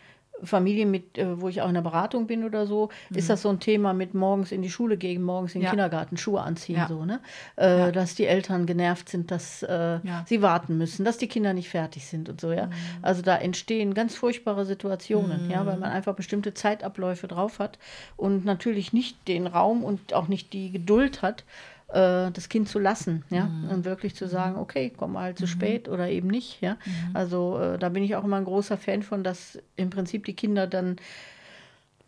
[0.44, 3.18] Familien, mit, äh, wo ich auch in der Beratung bin oder so, mhm.
[3.18, 5.70] ist das so ein Thema mit morgens in die Schule gehen, morgens in den ja.
[5.72, 6.88] Kindergarten, Schuhe anziehen, ja.
[6.88, 7.20] so, ne?
[7.58, 7.92] Äh, ja.
[7.92, 12.06] Dass die Eltern genervt sind, dass äh, sie warten müssen, dass die Kinder nicht fertig
[12.06, 12.68] sind und so, ja.
[12.68, 12.72] Mhm.
[13.02, 15.52] Also da entstehen ganz furchtbare Situationen, mhm.
[15.52, 17.80] ja, weil man einfach bestimmte Zeitabläufe drauf hat
[18.18, 21.44] und natürlich nicht den Raum und auch nicht die Geduld hat,
[21.90, 23.70] äh, das Kind zu lassen, ja, mhm.
[23.70, 25.48] und wirklich zu sagen, okay, komm mal zu mhm.
[25.48, 26.74] spät oder eben nicht, ja.
[26.86, 27.16] Mhm.
[27.16, 30.36] Also äh, da bin ich auch immer ein großer Fan von, dass im Prinzip die
[30.36, 30.98] Kinder dann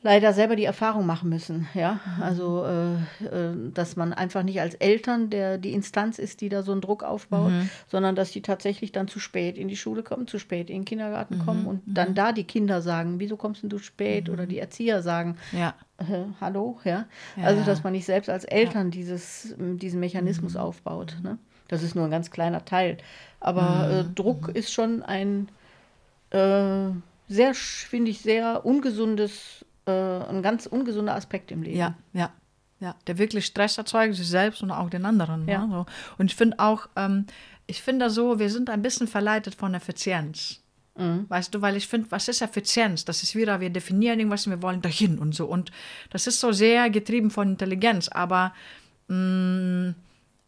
[0.04, 1.94] leider selber die Erfahrung machen müssen, ja.
[1.94, 2.24] Mhm.
[2.24, 6.62] Also, äh, äh, dass man einfach nicht als Eltern der die Instanz ist, die da
[6.62, 7.70] so einen Druck aufbaut, mhm.
[7.88, 10.86] sondern dass die tatsächlich dann zu spät in die Schule kommen, zu spät in den
[10.86, 11.46] Kindergarten mhm.
[11.46, 12.16] kommen und dann mhm.
[12.16, 14.30] da die Kinder sagen, wieso kommst du spät?
[14.30, 14.50] Oder mhm.
[14.50, 15.74] die Erzieher sagen, ja.
[15.98, 17.06] Äh, hallo, ja?
[17.36, 17.44] ja.
[17.44, 18.92] Also, dass man nicht selbst als Eltern ja.
[18.92, 20.60] dieses, diesen Mechanismus mhm.
[20.60, 21.18] aufbaut.
[21.24, 21.40] Ne?
[21.68, 22.98] Das ist nur ein ganz kleiner Teil.
[23.40, 25.50] Aber äh, Druck ist schon ein
[26.30, 26.90] äh,
[27.28, 31.78] sehr, finde ich, sehr ungesundes äh, ein ganz ungesunder Aspekt im Leben.
[31.78, 32.32] Ja, ja.
[32.80, 35.48] Ja, der wirklich Stress erzeugt, sich selbst und auch den anderen.
[35.48, 35.66] Ja.
[35.66, 35.74] Ne?
[35.74, 35.86] So.
[36.20, 37.26] Und ich finde auch, ähm,
[37.66, 40.62] ich finde so, wir sind ein bisschen verleitet von Effizienz.
[40.96, 41.26] Mhm.
[41.28, 43.04] Weißt du, weil ich finde, was ist Effizienz?
[43.04, 45.46] Das ist wieder, wir definieren irgendwas und wir wollen dahin und so.
[45.46, 45.72] Und
[46.12, 48.10] das ist so sehr getrieben von Intelligenz.
[48.10, 48.54] Aber,
[49.08, 49.96] mh, mm,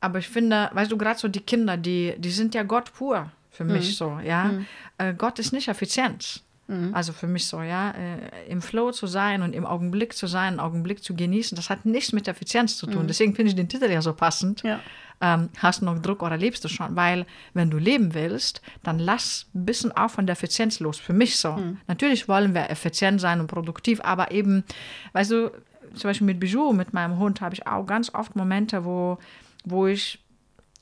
[0.01, 3.31] aber ich finde, weißt du, gerade so die Kinder, die, die sind ja Gott pur
[3.51, 3.93] für mich mhm.
[3.93, 4.45] so, ja.
[4.45, 4.65] Mhm.
[4.97, 6.43] Äh, Gott ist nicht Effizienz.
[6.69, 6.93] Mhm.
[6.93, 10.49] Also für mich so, ja, äh, im Flow zu sein und im Augenblick zu sein,
[10.49, 13.03] einen Augenblick zu genießen, das hat nichts mit Effizienz zu tun.
[13.03, 13.07] Mhm.
[13.07, 14.61] Deswegen finde ich den Titel ja so passend.
[14.61, 14.79] Ja.
[15.19, 16.95] Ähm, hast du noch Druck oder lebst du schon?
[16.95, 20.97] Weil, wenn du leben willst, dann lass ein bisschen auch von der Effizienz los.
[20.97, 21.53] Für mich so.
[21.53, 21.77] Mhm.
[21.87, 24.63] Natürlich wollen wir effizient sein und produktiv, aber eben,
[25.13, 25.51] weißt du,
[25.95, 29.17] zum Beispiel mit Bijou, mit meinem Hund, habe ich auch ganz oft Momente, wo,
[29.65, 30.19] wo, ich,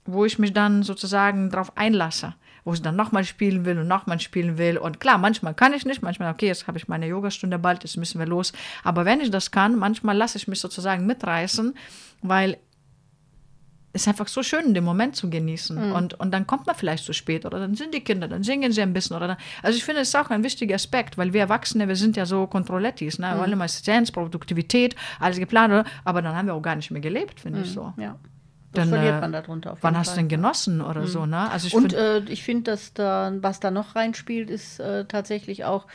[0.05, 2.35] wo ich mich dann sozusagen darauf einlasse
[2.67, 4.77] wo sie dann nochmal spielen will und nochmal spielen will.
[4.77, 7.95] Und klar, manchmal kann ich nicht, manchmal, okay, jetzt habe ich meine Yogastunde bald, jetzt
[7.95, 8.51] müssen wir los.
[8.83, 11.73] Aber wenn ich das kann, manchmal lasse ich mich sozusagen mitreißen,
[12.23, 12.57] weil
[13.93, 15.91] es ist einfach so schön, den Moment zu genießen.
[15.91, 15.95] Mhm.
[15.95, 18.73] Und, und dann kommt man vielleicht zu spät oder dann sind die Kinder, dann singen
[18.73, 19.15] sie ein bisschen.
[19.15, 21.95] Oder dann, also ich finde, es ist auch ein wichtiger Aspekt, weil wir Erwachsene, wir
[21.95, 23.17] sind ja so Kontrollettis.
[23.17, 23.27] Ne?
[23.27, 23.39] Wir mhm.
[23.39, 27.39] wollen immer Assistenz, Produktivität, alles geplant, aber dann haben wir auch gar nicht mehr gelebt,
[27.39, 27.63] finde mhm.
[27.63, 27.93] ich so.
[27.95, 28.19] Ja.
[28.77, 29.77] Dann, verliert man darunter.
[29.81, 31.07] wann hast du denn genossen oder mhm.
[31.07, 31.49] so, ne?
[31.51, 35.65] Also ich Und äh, ich finde, dass da, was da noch reinspielt, ist äh, tatsächlich
[35.65, 35.87] auch,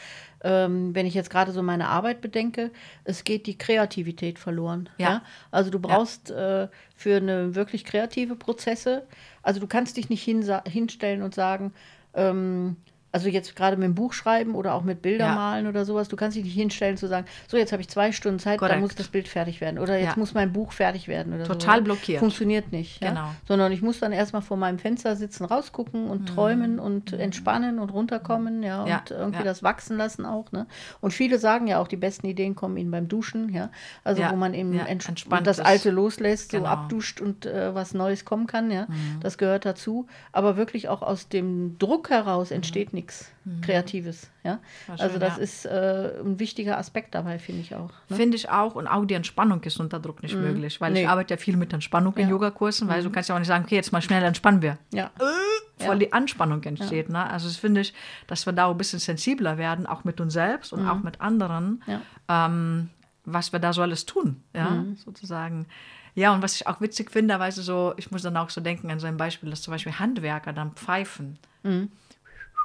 [0.45, 2.71] ähm, wenn ich jetzt gerade so meine Arbeit bedenke,
[3.05, 4.89] es geht die Kreativität verloren.
[4.99, 5.09] Ja.
[5.09, 5.23] ja?
[5.51, 6.65] Also du brauchst ja.
[6.65, 9.07] äh, für eine wirklich kreative Prozesse,
[9.43, 11.73] also du kannst dich nicht hinstellen und sagen,
[12.15, 12.77] ähm,
[13.13, 15.35] also jetzt gerade mit dem Buch schreiben oder auch mit Bilder ja.
[15.35, 18.11] malen oder sowas, du kannst dich nicht hinstellen zu sagen, so jetzt habe ich zwei
[18.11, 18.75] Stunden Zeit, Korrekt.
[18.75, 20.19] dann muss das Bild fertig werden oder jetzt ja.
[20.19, 21.85] muss mein Buch fertig werden oder Total so.
[21.85, 22.21] blockiert.
[22.21, 23.01] Funktioniert nicht.
[23.01, 23.15] Genau.
[23.15, 23.35] Ja?
[23.47, 26.27] Sondern ich muss dann erstmal vor meinem Fenster sitzen, rausgucken und mhm.
[26.27, 27.21] träumen und mhm.
[27.21, 30.51] entspannen und runterkommen, ja, und irgendwie das wachsen lassen auch.
[30.53, 30.67] Ne?
[31.01, 33.71] Und viele sagen ja auch, die besten Ideen kommen ihnen beim Duschen, ja.
[34.05, 36.65] Also wo man eben entspannt das Alte loslässt, genau.
[36.65, 38.87] so abduscht und äh, was Neues kommen kann, ja.
[38.89, 39.21] Mhm.
[39.21, 40.07] Das gehört dazu.
[40.33, 42.97] Aber wirklich auch aus dem Druck heraus entsteht mhm.
[42.97, 43.61] nichts nichts mhm.
[43.61, 44.31] Kreatives.
[44.45, 44.61] Ja?
[44.89, 45.43] also das ja.
[45.43, 47.91] ist äh, ein wichtiger Aspekt dabei, finde ich auch.
[48.09, 48.17] Ne?
[48.17, 48.75] Finde ich auch.
[48.75, 50.43] Und auch die Entspannung ist unter Druck nicht mhm.
[50.43, 51.03] möglich, weil nee.
[51.03, 52.23] ich arbeite ja viel mit Entspannung ja.
[52.23, 53.05] in Yogakursen, weil mhm.
[53.05, 54.79] du kannst ja auch nicht sagen, okay, jetzt mal schnell entspannen wir.
[54.93, 55.11] Ja.
[55.19, 57.09] Äh, voll die Anspannung entsteht.
[57.09, 57.29] Ne?
[57.29, 57.93] Also das finde ich,
[58.27, 60.89] dass wir da auch ein bisschen sensibler werden, auch mit uns selbst und mhm.
[60.89, 61.83] auch mit anderen,
[62.29, 62.91] ähm,
[63.25, 64.97] was wir da so alles tun, ja, mhm.
[64.97, 65.67] sozusagen.
[66.15, 68.61] Ja, und was ich auch witzig finde, weißt du, so, ich muss dann auch so
[68.61, 71.39] denken an so ein Beispiel, dass zum Beispiel Handwerker dann pfeifen.
[71.63, 71.91] Mhm.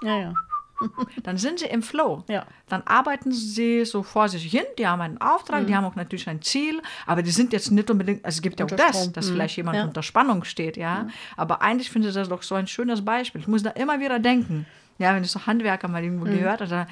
[0.04, 0.34] Ja, ja.
[1.24, 2.24] Dann sind sie im Flow.
[2.28, 2.46] Ja.
[2.70, 4.66] Dann arbeiten sie so vor sich hin.
[4.78, 5.68] Die haben einen Auftrag, mhm.
[5.68, 8.60] die haben auch natürlich ein Ziel, aber die sind jetzt nicht unbedingt, also es gibt
[8.60, 9.34] ja auch das, dass mhm.
[9.34, 9.84] vielleicht jemand ja.
[9.86, 11.04] unter Spannung steht, ja.
[11.04, 11.10] Mhm.
[11.36, 13.42] Aber eigentlich finde ich das doch so ein schönes Beispiel.
[13.42, 14.66] Ich muss da immer wieder denken.
[15.00, 16.38] Ja, wenn ich so Handwerker mal irgendwo mhm.
[16.38, 16.88] gehört habe,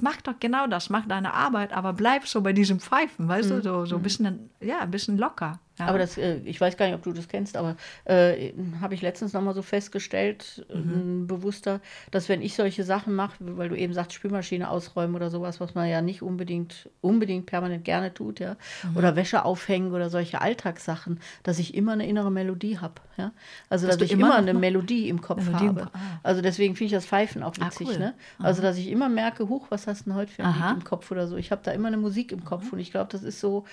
[0.00, 3.54] mach doch genau das, mach deine Arbeit, aber bleib so bei diesem Pfeifen, weißt du,
[3.54, 3.62] mhm.
[3.62, 5.58] so, so ein bisschen, ja, ein bisschen locker.
[5.78, 5.86] Ja.
[5.86, 9.02] Aber das, äh, ich weiß gar nicht, ob du das kennst, aber äh, habe ich
[9.02, 11.22] letztens nochmal so festgestellt, mhm.
[11.22, 15.30] äh, bewusster, dass wenn ich solche Sachen mache, weil du eben sagst, Spülmaschine ausräumen oder
[15.30, 18.96] sowas, was man ja nicht unbedingt, unbedingt permanent gerne tut, ja, mhm.
[18.96, 23.32] oder Wäsche aufhängen oder solche Alltagssachen, dass ich immer eine innere Melodie habe, ja.
[23.68, 25.80] Also dass, dass ich immer, eine Melodie im Kopf Melodie habe.
[25.80, 26.20] Im ah.
[26.22, 27.98] Also deswegen finde ich das Pfeifen auch ah, witzig, ah, cool.
[27.98, 28.14] ne?
[28.38, 30.84] Also dass ich immer merke, huch, was hast du denn heute für ein Lied im
[30.84, 31.36] Kopf oder so.
[31.36, 32.72] Ich habe da immer eine Musik im Kopf mhm.
[32.74, 33.64] und ich glaube, das ist so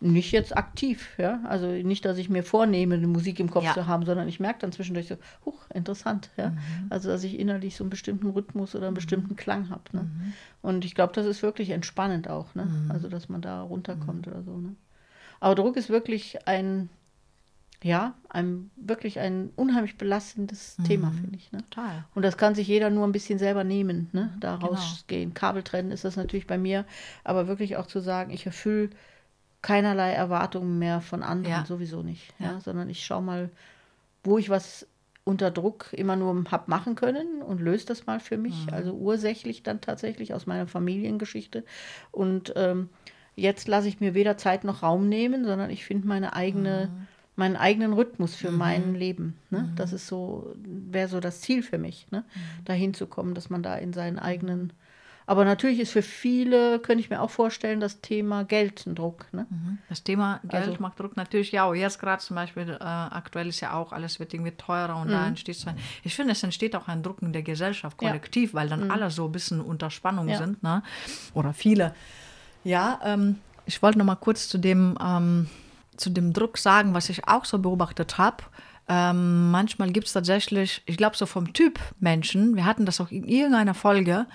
[0.00, 1.40] nicht jetzt aktiv, ja.
[1.44, 3.74] Also nicht, dass ich mir vornehme, eine Musik im Kopf ja.
[3.74, 6.50] zu haben, sondern ich merke dann zwischendurch so, huch, interessant, ja.
[6.50, 6.58] Mhm.
[6.88, 8.96] Also dass ich innerlich so einen bestimmten Rhythmus oder einen mhm.
[8.96, 9.82] bestimmten Klang habe.
[9.92, 10.02] Ne?
[10.02, 10.32] Mhm.
[10.62, 12.64] Und ich glaube, das ist wirklich entspannend auch, ne?
[12.64, 12.90] Mhm.
[12.90, 14.32] Also dass man da runterkommt mhm.
[14.32, 14.56] oder so.
[14.56, 14.74] Ne?
[15.38, 16.88] Aber Druck ist wirklich ein,
[17.82, 21.52] ja, ein, wirklich ein unheimlich belastendes Thema, finde ich.
[21.52, 21.58] Ne?
[21.70, 22.04] Total.
[22.14, 24.32] Und das kann sich jeder nur ein bisschen selber nehmen, ne?
[24.40, 24.68] da Genau.
[24.68, 25.34] rausgehen.
[25.34, 26.84] Kabel trennen ist das natürlich bei mir,
[27.24, 28.90] aber wirklich auch zu sagen, ich erfülle
[29.62, 31.64] keinerlei Erwartungen mehr von anderen, Ja.
[31.66, 32.32] sowieso nicht.
[32.38, 32.52] Ja.
[32.52, 32.60] Ja.
[32.60, 33.50] Sondern ich schaue mal,
[34.24, 34.86] wo ich was
[35.24, 38.66] unter Druck immer nur hab machen können und löse das mal für mich.
[38.66, 38.72] Mhm.
[38.74, 41.64] Also ursächlich dann tatsächlich aus meiner Familiengeschichte.
[42.10, 42.88] Und ähm,
[43.36, 47.06] jetzt lasse ich mir weder Zeit noch Raum nehmen, sondern ich finde meine eigene, Mhm.
[47.36, 49.36] meinen eigenen Rhythmus für mein Leben.
[49.50, 49.70] Ne?
[49.76, 52.24] Das ist so, wäre so das Ziel für mich, ne?
[52.34, 52.64] Mhm.
[52.64, 54.72] dahin zu kommen, dass man da in seinen eigenen.
[55.30, 59.26] Aber natürlich ist für viele, könnte ich mir auch vorstellen, das Thema Geld ein Druck.
[59.32, 59.46] Ne?
[59.48, 59.78] Mhm.
[59.88, 61.72] Das Thema Geld Also- macht Druck natürlich ja.
[61.72, 65.12] Jetzt gerade zum Beispiel, äh, aktuell ist ja auch, alles wird irgendwie teurer und Mhm.
[65.12, 68.54] da entsteht so ein, ich finde, es entsteht auch ein Druck in der Gesellschaft kollektiv,
[68.54, 70.30] weil dann alle so ein bisschen unter Spannung Mhm.
[70.32, 70.38] Ja.
[70.38, 70.82] sind, ne?
[71.32, 71.94] oder viele.
[72.64, 75.48] Ja, ähm, ich wollte noch mal kurz zu dem, ähm,
[75.96, 78.38] zu dem Druck sagen, was ich auch so beobachtet habe.
[78.88, 83.12] Ähm, manchmal gibt es tatsächlich, ich glaube so vom Typ Menschen, wir hatten das auch
[83.12, 84.26] in irgendeiner Folge,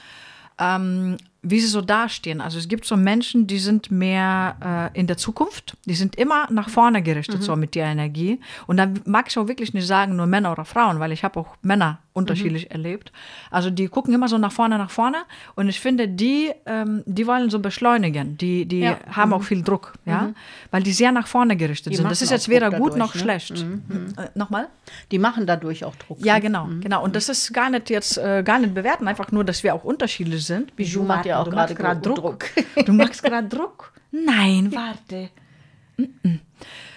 [0.60, 2.42] ähm, wie sie so dastehen.
[2.42, 6.48] Also es gibt so Menschen, die sind mehr äh, in der Zukunft, die sind immer
[6.52, 8.40] nach vorne gerichtet, so mit der Energie.
[8.68, 11.40] Und da mag ich auch wirklich nicht sagen, nur Männer oder Frauen, weil ich habe
[11.40, 13.12] auch Männer unterschiedlich erlebt.
[13.52, 15.18] Also die gucken immer so nach vorne, nach vorne.
[15.56, 18.38] Und ich finde, die, ähm, die wollen so beschleunigen.
[18.38, 18.98] Die, die Ja.
[19.12, 20.32] haben auch viel Druck, ja,
[20.72, 22.10] weil die sehr nach vorne gerichtet Die sind.
[22.10, 23.22] Das ist jetzt weder Druck gut dadurch, noch ne?
[23.22, 23.62] schlecht.
[23.62, 24.70] Äh, Nochmal?
[25.12, 26.24] Die machen dadurch auch Druck.
[26.24, 26.42] Ja, ne?
[26.42, 27.04] genau, genau.
[27.04, 29.84] Und das ist gar nicht jetzt äh, gar nicht bewerten, einfach nur, dass wir auch
[29.84, 30.74] unterschiedlich sind.
[30.78, 32.16] Bijou macht ja auch du gerade machst gerade Druck.
[32.16, 32.86] Druck.
[32.86, 33.94] Du machst gerade Druck?
[34.12, 35.30] Nein, warte.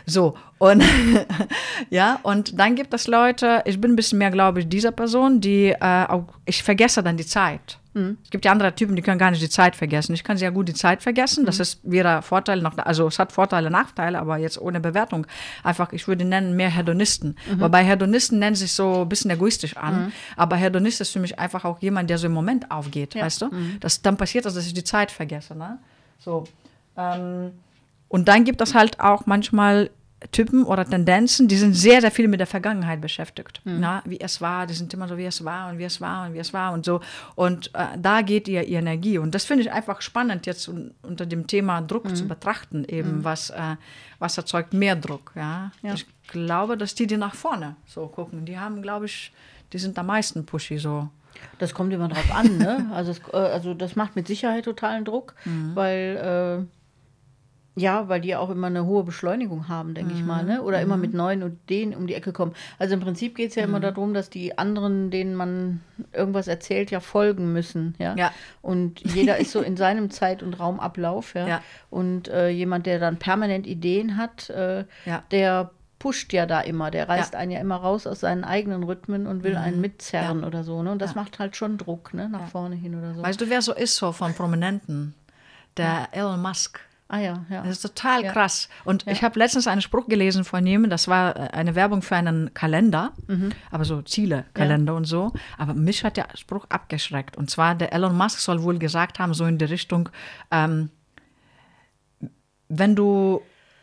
[0.07, 0.83] So, und
[1.91, 5.41] ja, und dann gibt es Leute, ich bin ein bisschen mehr, glaube ich, dieser Person,
[5.41, 7.78] die äh, auch, ich vergesse dann die Zeit.
[8.25, 10.15] Es gibt ja andere Typen, die können gar nicht die Zeit vergessen.
[10.15, 11.47] Ich kann sehr gut die Zeit vergessen.
[11.47, 15.27] Das ist weder Vorteil noch, also es hat Vorteile, Nachteile, aber jetzt ohne Bewertung.
[15.63, 17.37] Einfach, ich würde nennen, mehr Hedonisten.
[17.57, 20.13] Wobei Hedonisten nennen sich so ein bisschen egoistisch an.
[20.37, 23.51] Aber Hedonist ist für mich einfach auch jemand, der so im Moment aufgeht, weißt du?
[23.81, 25.55] Das, dann passiert das, dass ich die Zeit vergesse.
[25.57, 25.79] Ne?
[26.19, 26.45] So.
[26.97, 27.53] Ähm,
[28.09, 29.91] und dann gibt es halt auch manchmal
[30.33, 33.61] Typen oder Tendenzen, die sind sehr, sehr viel mit der Vergangenheit beschäftigt.
[33.65, 36.27] Na, wie es war, die sind immer so, wie es war und wie es war
[36.27, 37.01] und wie es war und so.
[37.37, 39.19] Und äh, da geht ihr, ihr Energie.
[39.19, 43.23] Und das finde ich einfach spannend, jetzt un unter dem Thema Druck zu betrachten, eben
[43.23, 43.77] was, äh,
[44.19, 45.33] was erzeugt mehr Druck.
[45.37, 45.71] Ja?
[45.83, 45.95] Ja.
[45.95, 49.33] Ich glaube, dass die, die nach vorne so gucken, die haben, glaube ich,
[49.73, 51.09] die sind am meisten pushy so.
[51.61, 52.91] Das kommt immer drauf an, ne?
[52.93, 55.77] Also, es, äh, also das macht mit Sicherheit totalen Druck, Mhm.
[55.77, 56.78] weil äh,
[57.79, 60.63] ja, weil die auch immer eine hohe Beschleunigung haben, denke ich mal, ne?
[60.63, 61.01] Oder immer Mhm.
[61.03, 62.53] mit neuen Ideen um die Ecke kommen.
[62.79, 65.81] Also im Prinzip geht es ja immer darum, dass die anderen, denen man
[66.13, 68.15] irgendwas erzählt, ja folgen müssen, ja.
[68.17, 68.33] Ja.
[68.63, 71.47] Und jeder ist so in seinem Zeit- und Raumablauf, ja.
[71.47, 71.63] Ja.
[71.91, 75.23] Und äh, jemand, der dann permanent Ideen hat, äh, Ja.
[75.31, 77.41] der pusht ja da immer, der reißt Ja.
[77.41, 80.93] einen ja immer raus aus seinen eigenen Rhythmen und will einen mitzerren oder so, ne?
[80.93, 81.21] Und das Ja.
[81.23, 82.29] macht halt schon Druck, ne?
[82.29, 83.23] Nach vorne hin oder so.
[83.23, 85.15] Weißt du, wer so ist so von Prominenten?
[85.77, 86.81] Der Elon Musk.
[87.09, 87.63] Ah ja, ja.
[87.63, 88.33] Das ist total Ja.
[88.33, 88.69] krass.
[88.85, 92.17] Und ich habe letztens einen Spruch gelesen von ihm, das war äh, eine Werbung für
[92.17, 93.51] einen Kalender, Mhm.
[93.71, 95.33] aber so Ziele-Kalender und so.
[95.57, 97.37] Aber mich hat der Spruch abgeschreckt.
[97.37, 100.09] Und zwar, der Elon Musk soll wohl gesagt haben, so in die Richtung,
[100.51, 100.91] ähm,
[102.69, 103.41] wenn du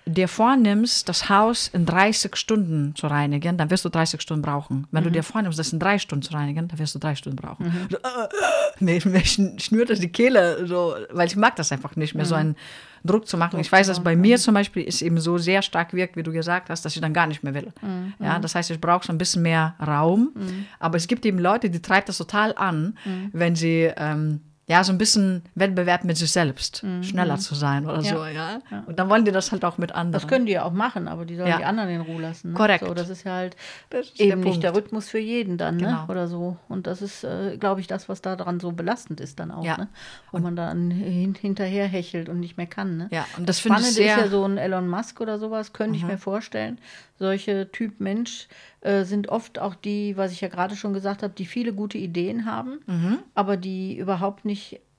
[0.08, 4.86] dir vornimmst, das Haus in 30 Stunden zu reinigen, dann wirst du 30 Stunden brauchen.
[4.92, 7.38] Wenn du dir vornimmst, das in drei Stunden zu reinigen, dann wirst du drei Stunden
[7.38, 7.74] brauchen.
[7.90, 11.72] So, äh, äh, mir, mir schn- schnürt das die Kehle, so, weil ich mag das
[11.72, 12.56] einfach nicht mehr, so einen
[13.04, 13.60] Druck zu machen.
[13.60, 16.32] Ich weiß, dass bei mir zum Beispiel es eben so sehr stark wirkt, wie du
[16.32, 17.72] gesagt hast, dass ich dann gar nicht mehr will.
[18.20, 20.32] Ja, das heißt, ich brauche so ein bisschen mehr Raum.
[20.80, 22.98] Aber es gibt eben Leute, die treibt das total an,
[23.32, 28.02] wenn sie ähm, ja, so ein bisschen Wettbewerb mit sich selbst, schneller zu sein oder
[28.02, 28.16] Ja.
[28.18, 28.60] so, ja.
[28.88, 30.12] Und dann wollen die das halt auch mit anderen.
[30.14, 31.58] Das können die ja auch machen, aber die sollen Ja.
[31.58, 32.50] die anderen in Ruhe lassen.
[32.50, 32.54] Ne?
[32.56, 32.84] Korrekt.
[32.84, 33.56] So, das ist ja halt
[33.92, 34.64] Das ist der eben nicht Punkt.
[34.64, 35.84] der Rhythmus für jeden dann, ne?
[35.88, 36.06] Genau.
[36.08, 36.58] Oder so.
[36.68, 39.78] Und das ist, äh, glaube ich, das, was daran so belastend ist dann auch, Ja.
[39.78, 39.88] ne?
[40.32, 43.08] Wo man dann hin hinterher hechelt und nicht mehr kann, ne?
[43.12, 44.16] Ja, und das finde ich sehr.
[44.18, 44.20] Mhm.
[44.20, 46.80] ist ja so ein Elon Musk oder sowas, könnte ich mir vorstellen.
[47.20, 48.48] Solche Typ Mensch
[48.82, 51.98] äh, sind oft auch die, was ich ja gerade schon gesagt habe, die viele gute
[51.98, 53.18] Ideen haben, Mhm.
[53.34, 54.55] aber die überhaupt nicht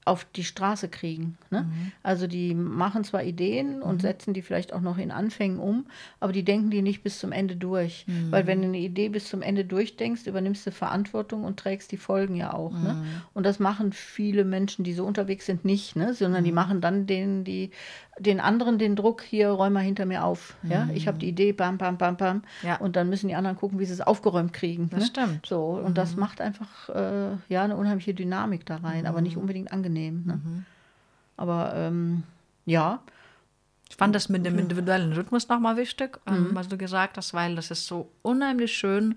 [0.06, 1.36] auf die Straße kriegen.
[1.50, 1.62] Ne?
[1.62, 1.92] Mhm.
[2.04, 5.86] Also die machen zwar Ideen und setzen die vielleicht auch noch in Anfängen um,
[6.20, 8.04] aber die denken die nicht bis zum Ende durch.
[8.06, 8.30] Mhm.
[8.30, 11.96] Weil wenn du eine Idee bis zum Ende durchdenkst, übernimmst du Verantwortung und trägst die
[11.96, 12.72] Folgen ja auch.
[12.72, 12.94] Ne?
[12.94, 13.04] Mhm.
[13.34, 16.14] Und das machen viele Menschen, die so unterwegs sind, nicht, ne?
[16.14, 16.46] sondern Mhm.
[16.46, 17.72] die machen dann den, die,
[18.18, 20.55] den anderen den Druck, hier räum mal hinter mir auf.
[20.62, 20.88] Ja?
[20.94, 22.37] Ich habe die Idee, bam, bam, bam, bam.
[22.37, 22.42] Mhm.
[22.62, 22.76] Ja.
[22.76, 24.88] Und dann müssen die anderen gucken, wie sie es aufgeräumt kriegen.
[24.90, 25.07] Das ne?
[25.07, 25.46] stimmt.
[25.46, 29.24] So, und das macht einfach äh, ja eine unheimliche Dynamik da rein, aber Mhm.
[29.24, 30.22] nicht unbedingt angenehm.
[30.26, 30.40] Ne?
[31.37, 32.22] Aber ähm,
[32.64, 33.00] ja,
[33.90, 37.55] Ich fand das mit dem individuellen Rhythmus nochmal wichtig, ähm, was du gesagt hast, weil
[37.55, 39.16] das ist so unheimlich schön,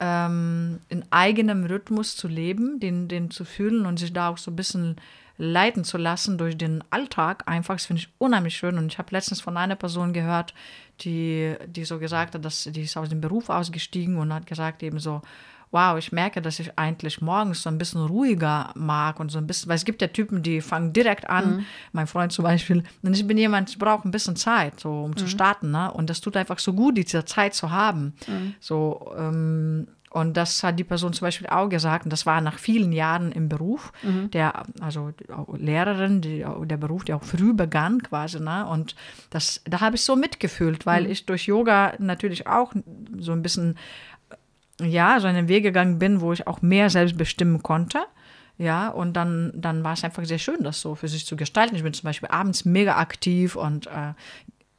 [0.00, 4.50] ähm, in eigenem Rhythmus zu leben, den, den zu fühlen und sich da auch so
[4.50, 4.96] ein bisschen
[5.38, 7.44] leiten zu lassen durch den Alltag.
[7.46, 8.78] Einfach, das finde ich unheimlich schön.
[8.78, 10.54] Und ich habe letztens von einer Person gehört,
[11.00, 14.82] die, die so gesagt hat, dass die ist aus dem Beruf ausgestiegen und hat gesagt
[14.82, 15.22] eben so,
[15.72, 19.46] wow, ich merke, dass ich eigentlich morgens so ein bisschen ruhiger mag und so ein
[19.46, 21.66] bisschen, weil es gibt ja Typen, die fangen direkt an, mhm.
[21.92, 25.12] mein Freund zum Beispiel, und ich bin jemand, ich brauche ein bisschen Zeit, so um
[25.12, 25.16] mhm.
[25.16, 25.90] zu starten, ne?
[25.90, 28.12] Und das tut einfach so gut, diese Zeit zu haben.
[28.28, 28.54] Mhm.
[28.60, 32.58] So, ähm, und das hat die Person zum Beispiel auch gesagt, und das war nach
[32.58, 34.30] vielen Jahren im Beruf, mhm.
[34.30, 35.12] der, also
[35.56, 38.66] Lehrerin, die, der Beruf, der auch früh begann quasi, ne?
[38.66, 38.94] Und
[39.30, 41.10] das, da habe ich so mitgefühlt, weil mhm.
[41.10, 42.74] ich durch Yoga natürlich auch
[43.18, 43.78] so ein bisschen,
[44.80, 48.00] ja, so einen Weg gegangen bin, wo ich auch mehr selbst bestimmen konnte.
[48.58, 51.74] Ja, und dann, dann war es einfach sehr schön, das so für sich zu gestalten.
[51.74, 54.12] Ich bin zum Beispiel abends mega aktiv und äh,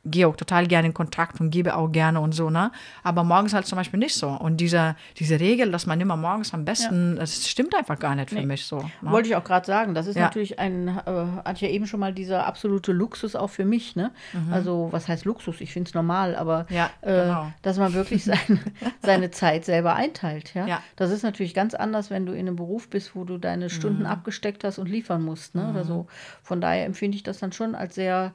[0.05, 2.71] gehe auch total gerne in Kontakt und gebe auch gerne und so, ne?
[3.03, 4.29] Aber morgens halt zum Beispiel nicht so.
[4.29, 7.21] Und diese, diese Regel, dass man immer morgens am besten, ja.
[7.21, 8.45] das stimmt einfach gar nicht für nee.
[8.45, 8.79] mich so.
[8.79, 9.11] Ne?
[9.11, 9.93] Wollte ich auch gerade sagen.
[9.93, 10.23] Das ist ja.
[10.23, 11.11] natürlich ein, äh,
[11.45, 14.11] hatte ja eben schon mal dieser absolute Luxus auch für mich, ne?
[14.33, 14.51] Mhm.
[14.51, 15.61] Also, was heißt Luxus?
[15.61, 17.53] Ich finde es normal, aber ja, äh, genau.
[17.61, 18.59] dass man wirklich seine,
[19.01, 20.81] seine Zeit selber einteilt, ja?
[20.97, 24.01] Das ist natürlich ganz anders, wenn du in einem Beruf bist, wo du deine Stunden
[24.01, 24.07] mhm.
[24.07, 25.63] abgesteckt hast und liefern musst, ne?
[25.63, 25.69] Mhm.
[25.69, 26.07] Oder so.
[26.41, 28.33] Von daher empfinde ich das dann schon als sehr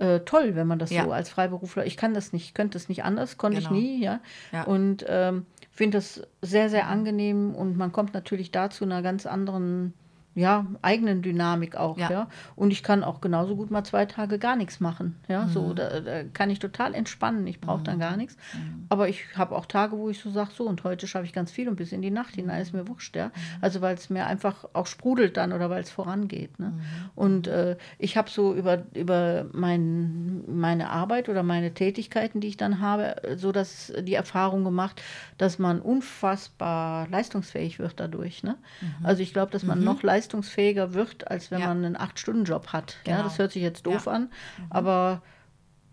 [0.00, 1.04] äh, toll, wenn man das ja.
[1.04, 1.86] so als Freiberufler.
[1.86, 3.72] Ich kann das nicht, könnte das nicht anders, konnte genau.
[3.72, 4.20] ich nie, ja.
[4.52, 4.64] ja.
[4.64, 9.94] Und ähm, finde das sehr, sehr angenehm und man kommt natürlich dazu einer ganz anderen
[10.38, 12.10] ja, eigenen Dynamik auch, ja.
[12.10, 12.28] ja.
[12.54, 15.16] Und ich kann auch genauso gut mal zwei Tage gar nichts machen.
[15.26, 15.48] Ja, mhm.
[15.50, 17.44] so, da, da, kann ich total entspannen.
[17.48, 17.84] Ich brauche mhm.
[17.84, 18.36] dann gar nichts.
[18.54, 18.86] Mhm.
[18.88, 21.50] Aber ich habe auch Tage, wo ich so sage, so, und heute schaffe ich ganz
[21.50, 23.26] viel und bis in die Nacht hinein ist mir wurscht, ja.
[23.26, 23.32] Mhm.
[23.60, 26.60] Also weil es mir einfach auch sprudelt dann oder weil es vorangeht.
[26.60, 26.68] Ne?
[26.68, 26.80] Mhm.
[27.16, 32.56] Und äh, ich habe so über, über mein, meine Arbeit oder meine Tätigkeiten, die ich
[32.56, 35.02] dann habe, so dass die Erfahrung gemacht,
[35.36, 38.44] dass man unfassbar leistungsfähig wird dadurch.
[38.44, 38.56] Ne?
[38.80, 38.88] Mhm.
[39.04, 41.68] Also ich glaube, dass man noch leistungsfähiger leistungsfähiger wird, als wenn ja.
[41.68, 42.96] man einen Acht-Stunden-Job hat.
[43.04, 43.18] Genau.
[43.18, 44.12] Ja, das hört sich jetzt doof ja.
[44.12, 44.64] an, mhm.
[44.70, 45.22] aber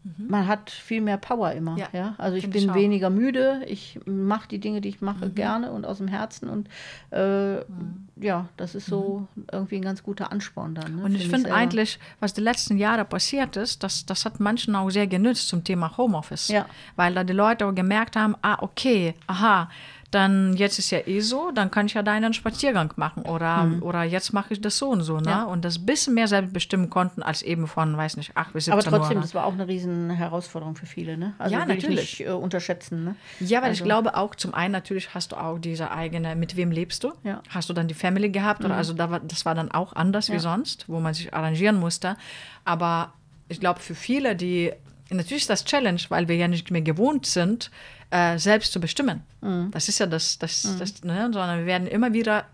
[0.03, 0.27] mhm.
[0.27, 1.77] man hat viel mehr Power immer.
[1.77, 1.87] Ja.
[1.93, 2.15] ja?
[2.17, 5.35] Also ich bin ich weniger müde, ich mache die Dinge, die ich mache, mhm.
[5.35, 6.67] gerne und aus dem Herzen und
[7.11, 8.07] äh, mhm.
[8.17, 9.45] ja, das ist so mhm.
[9.51, 10.97] irgendwie ein ganz guter Ansporn dann.
[10.97, 14.75] Ne, und ich finde eigentlich, was die letzten Jahre passiert ist, das, das hat manchen
[14.75, 16.51] auch sehr genützt zum Thema Homeoffice.
[16.95, 19.69] Weil da die Leute auch gemerkt haben, ah, okay, aha,
[20.11, 23.63] dann jetzt ist ja eh so, dann kann ich ja da einen Spaziergang machen oder,
[23.63, 23.83] mhm.
[23.83, 25.17] oder jetzt mache ich das so und so.
[25.17, 25.29] Ne?
[25.29, 25.43] Ja.
[25.43, 28.65] Und das ein bisschen mehr selbst bestimmen konnten als eben von, weiß nicht, 8 bis
[28.65, 29.21] 17 Aber trotzdem, Uhr, ne?
[29.21, 31.17] das war auch eine riesen Herausforderung für viele.
[31.17, 31.33] Ne?
[31.37, 32.19] Also ja, natürlich.
[32.19, 33.03] Nicht, äh, unterschätzen.
[33.03, 33.15] Ne?
[33.39, 33.83] Ja, weil also.
[33.83, 37.13] ich glaube auch, zum einen natürlich hast du auch diese eigene, mit wem lebst du?
[37.23, 37.41] Ja.
[37.49, 38.59] Hast du dann die Family gehabt?
[38.59, 38.67] Mhm.
[38.67, 40.35] Oder also da war, das war dann auch anders ja.
[40.35, 42.15] wie sonst, wo man sich arrangieren musste.
[42.63, 43.13] Aber
[43.49, 44.71] ich glaube, für viele, die
[45.09, 47.71] natürlich ist das Challenge, weil wir ja nicht mehr gewohnt sind,
[48.11, 49.23] äh, selbst zu bestimmen.
[49.41, 49.71] Mhm.
[49.71, 50.79] Das ist ja das, das, mhm.
[50.79, 51.29] das ne?
[51.31, 52.45] sondern wir werden immer wieder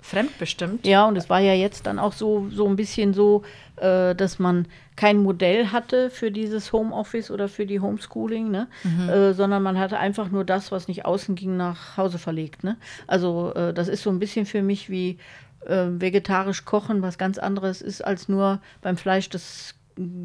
[0.00, 0.86] fremdbestimmt.
[0.86, 3.42] Ja, und es war ja jetzt dann auch so, so ein bisschen so,
[3.76, 8.68] äh, dass man kein Modell hatte für dieses Homeoffice oder für die Homeschooling, ne?
[8.84, 9.08] Mhm.
[9.08, 12.64] Äh, sondern man hatte einfach nur das, was nicht außen ging, nach Hause verlegt.
[12.64, 12.76] Ne?
[13.06, 15.18] Also äh, das ist so ein bisschen für mich wie
[15.66, 19.74] äh, vegetarisch kochen, was ganz anderes ist, als nur beim Fleisch das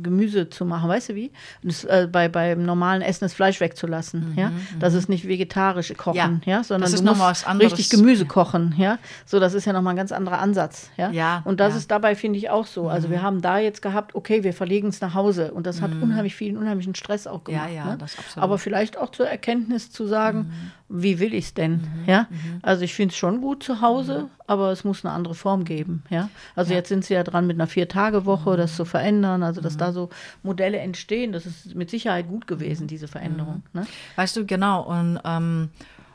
[0.02, 1.32] Gemüse zu machen, weißt du wie?
[1.64, 4.50] Das, äh, bei, beim normalen Essen das Fleisch wegzulassen, mhm, ja?
[4.50, 4.80] Mhm.
[4.80, 6.64] Das ist nicht vegetarisch kochen, ja, ja?
[6.64, 9.00] sondern das ist du musst richtig Gemüse kochen, ja?
[9.26, 11.10] So, das ist ja nochmal ein ganz anderer Ansatz, ja?
[11.12, 11.80] ja und das ja.
[11.80, 12.88] ist dabei, finde ich, auch so.
[12.88, 13.24] Also wir mhm.
[13.24, 16.04] haben da jetzt gehabt, okay, wir verlegen es nach Hause und das hat mhm.
[16.04, 17.70] unheimlich viel, unheimlichen Stress auch gemacht.
[17.70, 17.98] Ja, ja, ne?
[17.98, 18.44] das absolut.
[18.44, 20.52] Aber vielleicht auch zur Erkenntnis zu sagen.
[20.90, 22.28] Wie will ich es denn, ja?
[22.62, 26.04] Also ich finde es schon gut zu Hause, aber es muss eine andere Form geben,
[26.10, 26.30] ja?
[26.56, 29.80] Also jetzt sind sie ja dran mit einer Vier-Tage-Woche, das zu verändern, also dass mhm.
[29.80, 30.10] da so
[30.44, 31.32] Modelle entstehen.
[31.32, 33.64] Das ist mit Sicherheit gut gewesen, diese Veränderung.
[33.74, 33.82] Mhm.
[33.82, 33.88] Ne?
[34.16, 34.84] Weißt du, genau.
[34.84, 35.70] Und, ähm,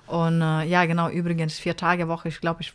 [0.06, 2.74] und äh, ja, genau, übrigens, vier Tage Woche, ich glaube, ich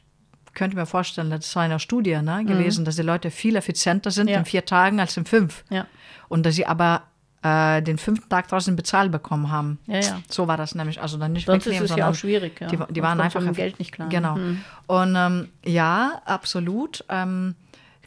[0.53, 2.47] könnte mir vorstellen, das war eine Studie ne, mhm.
[2.47, 2.85] gewesen, mhm.
[2.85, 4.39] dass die Leute viel effizienter sind ja.
[4.39, 5.63] in vier Tagen als in fünf.
[5.69, 5.87] Ja.
[6.27, 7.03] Und dass sie aber
[7.43, 9.79] äh, den fünften Tag draußen bezahlt bekommen haben.
[9.85, 10.19] Ja, ja.
[10.29, 11.01] So war das nämlich.
[11.01, 12.59] Also dann nicht Sonst wegnehmen, ist es ja auch schwierig.
[12.61, 12.67] Ja.
[12.67, 13.43] Die, die waren einfach.
[13.53, 14.09] Geld nicht klar.
[14.09, 14.35] Genau.
[14.35, 14.61] Mhm.
[14.87, 17.05] Und ähm, ja, absolut.
[17.09, 17.55] Ähm,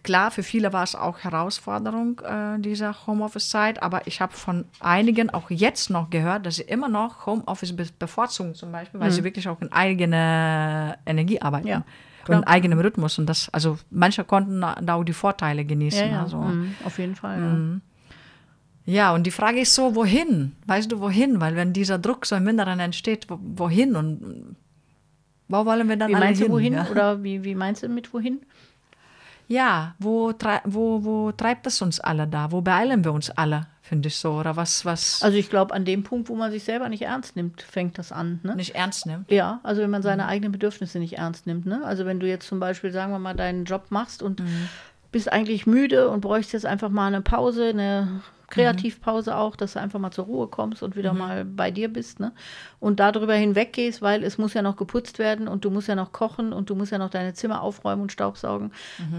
[0.07, 5.31] Klar, für viele war es auch Herausforderung, äh, diese Homeoffice-Zeit, aber ich habe von einigen
[5.31, 9.15] auch jetzt noch gehört, dass sie immer noch Homeoffice bevorzugen, zum Beispiel, weil mhm.
[9.15, 11.67] sie wirklich auch in eigener Energie arbeiten.
[11.67, 11.83] Ja.
[12.29, 13.19] Und in eigenem Rhythmus.
[13.19, 16.07] Und das, also manche konnten da auch die Vorteile genießen.
[16.07, 16.23] Ja, ja.
[16.23, 17.39] Also, mhm, auf jeden Fall.
[17.39, 17.83] Mhm.
[17.83, 17.96] Ja,
[19.15, 20.53] und die Frage ist so, wohin?
[20.67, 21.41] Weißt du, wohin?
[21.41, 23.97] Weil wenn dieser Druck so im Inneren entsteht, wohin?
[23.97, 24.57] Und
[25.49, 26.49] wo wollen wir dann wie alle meinst hin?
[26.49, 26.73] Du wohin?
[26.73, 26.89] Ja?
[26.89, 28.41] Oder wie, wie meinst du mit wohin?
[29.49, 30.33] ja, wo,
[30.65, 32.51] wo, wo treibt es uns alle da?
[32.51, 34.33] Wo beeilen wir uns alle, finde ich so?
[34.33, 37.37] Oder was, was Also ich glaube, an dem Punkt, wo man sich selber nicht ernst
[37.37, 38.41] nimmt, fängt das an.
[38.43, 38.57] Ne?
[38.57, 39.31] nicht ernst nimmt?
[39.31, 41.67] Ja, also wenn man seine eigenen Bedürfnisse nicht ernst nimmt.
[41.67, 41.85] Ne?
[41.85, 44.43] Also wenn du jetzt zum Beispiel, sagen wir mal, deinen Job machst und
[45.17, 49.81] bist eigentlich müde und bräuchst jetzt einfach mal eine Pause, eine Kreativpause auch, dass du
[49.81, 52.21] einfach mal zur Ruhe kommst und wieder mal bei dir bist.
[52.21, 52.33] Ne?
[52.81, 56.13] Und darüber hinweggehst, weil es muss ja noch geputzt werden und du musst ja noch
[56.13, 58.73] kochen und du musst ja noch deine Zimmer aufräumen und staubsaugen.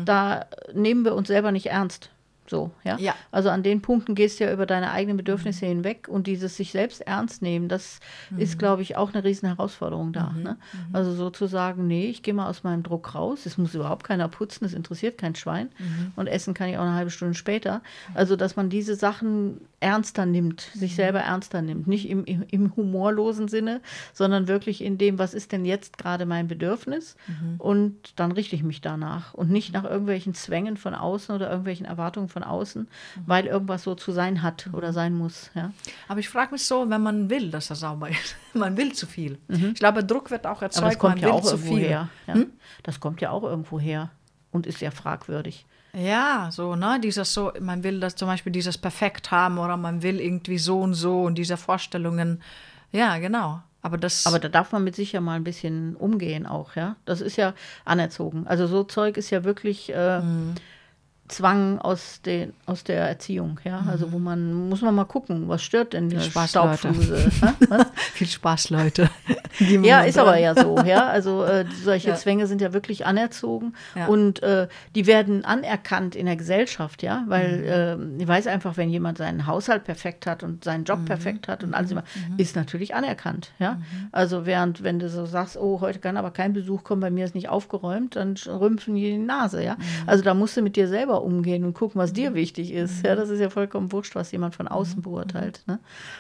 [0.05, 2.11] Da nehmen wir uns selber nicht ernst.
[2.49, 2.97] So, ja?
[2.99, 3.15] Ja.
[3.31, 6.71] Also an den Punkten gehst du ja über deine eigenen Bedürfnisse hinweg und dieses sich
[6.71, 7.99] selbst ernst nehmen, das
[8.37, 10.31] ist, glaube ich, auch eine riesen Herausforderung da.
[10.31, 10.57] Ne?
[10.93, 14.65] Also sozusagen, nee, ich gehe mal aus meinem Druck raus, es muss überhaupt keiner putzen,
[14.65, 15.69] es interessiert kein Schwein
[16.15, 17.81] und essen kann ich auch eine halbe Stunde später.
[18.13, 22.75] Also, dass man diese Sachen ernster nimmt, sich selber ernster nimmt, nicht im, im, im
[22.75, 23.81] humorlosen Sinne,
[24.13, 27.15] sondern wirklich in dem, was ist denn jetzt gerade mein Bedürfnis
[27.57, 31.85] und dann richte ich mich danach und nicht nach irgendwelchen Zwängen von außen oder irgendwelchen
[31.85, 32.87] Erwartungen von außen,
[33.25, 35.49] weil irgendwas so zu sein hat oder sein muss.
[35.55, 35.71] Ja.
[36.07, 38.35] Aber ich frage mich so, wenn man will, dass er sauber ist.
[38.53, 39.37] man will zu viel.
[39.47, 41.75] Ich glaube, Druck wird auch erzeugt, Aber das kommt man ja will auch zu irgendwo
[41.75, 41.85] viel.
[41.85, 42.09] her.
[42.27, 42.35] Ja.
[42.83, 44.09] Das kommt ja auch irgendwo her
[44.51, 45.65] und ist ja fragwürdig.
[45.93, 50.03] Ja, so, ne, dieses so, man will das zum Beispiel dieses perfekt haben oder man
[50.03, 52.41] will irgendwie so und so und diese Vorstellungen.
[52.91, 53.61] Ja, genau.
[53.81, 54.27] Aber das.
[54.27, 56.97] Aber da darf man mit sich ja mal ein bisschen umgehen auch, ja.
[57.05, 57.53] Das ist ja
[57.85, 58.45] anerzogen.
[58.45, 60.55] Also so Zeug ist ja wirklich äh, Mhm.
[61.29, 63.83] Zwang aus, den, aus der Erziehung, ja.
[63.89, 66.21] Also wo man, muss man mal gucken, was stört denn die Mhm.
[66.21, 66.49] Spaß.
[66.51, 67.29] Staubfluse?
[67.69, 67.87] Was?
[68.13, 69.09] viel Spaß, Leute.
[69.59, 71.07] Ja, ist aber ja so, ja.
[71.07, 72.15] Also äh, solche Ja.
[72.15, 74.05] Zwänge sind ja wirklich anerzogen Ja.
[74.05, 77.57] und äh, die werden anerkannt in der Gesellschaft, ja, weil
[77.97, 78.19] Mhm.
[78.19, 80.85] äh, ich weiß einfach, wenn jemand seinen Haushalt perfekt hat und seinen Mhm.
[80.85, 82.03] Job perfekt hat und alles immer,
[82.37, 83.81] ist natürlich anerkannt, ja.
[84.11, 87.25] Also während, wenn du so sagst, oh, heute kann aber kein Besuch kommen, bei mir
[87.25, 89.73] ist nicht aufgeräumt, dann rümpfen die die Nase, ja.
[89.73, 89.81] Mhm.
[90.05, 93.15] Also da musst du mit dir selber umgehen und gucken, was dir wichtig ist, ja.
[93.15, 94.71] Das ist ja vollkommen wurscht, was jemand von Mhm.
[94.71, 95.79] außen beurteilt, ne.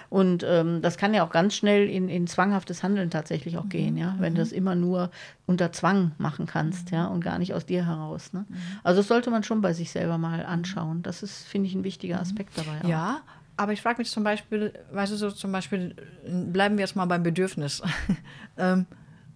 [0.09, 3.97] Und ähm, das kann ja auch ganz schnell in, in zwanghaftes Handeln tatsächlich auch gehen,
[3.97, 5.09] ja, wenn du das immer nur
[5.45, 8.33] unter Zwang machen kannst, ja, und gar nicht aus dir heraus.
[8.33, 8.45] Ne?
[8.83, 11.03] Also das sollte man schon bei sich selber mal anschauen.
[11.03, 12.81] Das ist, finde ich, ein wichtiger Aspekt dabei.
[12.83, 12.89] auch.
[12.89, 13.21] Ja,
[13.55, 15.95] aber ich frage mich zum Beispiel, weißt du, so zum Beispiel,
[16.27, 17.81] bleiben wir jetzt mal beim Bedürfnis.
[18.57, 18.85] ähm,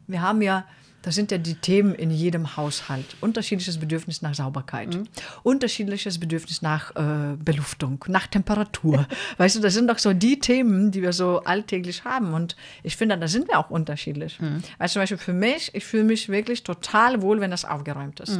[0.07, 0.65] wir haben ja,
[1.01, 3.05] das sind ja die Themen in jedem Haushalt.
[3.21, 4.97] Unterschiedliches Bedürfnis nach Sauberkeit,
[5.43, 9.07] unterschiedliches Bedürfnis nach äh, Beluftung, nach Temperatur.
[9.37, 12.33] weißt du, das sind doch so die Themen, die wir so alltäglich haben.
[12.33, 14.39] Und ich finde, da sind wir auch unterschiedlich.
[14.77, 18.19] Weißt du, zum Beispiel für mich, ich fühle mich wirklich total wohl, wenn das aufgeräumt
[18.19, 18.39] ist.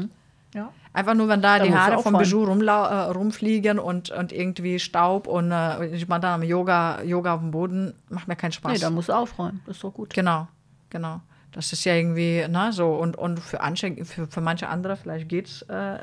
[0.54, 0.72] Ja.
[0.94, 2.18] Einfach nur, wenn da, Da die Haare vom.
[2.18, 7.02] Bijou rumlau äh, rumfliegen und, und irgendwie Staub und äh, ich mache dann am Yoga,
[7.04, 8.74] Yoga auf dem Boden, macht mir keinen Spaß.
[8.74, 9.62] Nee, da musst du aufräumen.
[9.66, 10.14] Das ist doch gut.
[10.14, 10.48] genau,
[10.90, 11.22] genau.
[11.52, 15.28] Das ist ja irgendwie, na, so, und, und für, anche, für, für manche andere vielleicht
[15.28, 16.00] geht's, äh,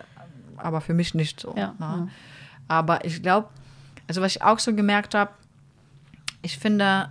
[0.57, 1.55] aber für mich nicht so.
[1.57, 2.09] Ja, ja.
[2.69, 3.49] Aber ich glaube,
[4.09, 5.31] also was ich auch so gemerkt habe,
[6.43, 7.11] ich finde,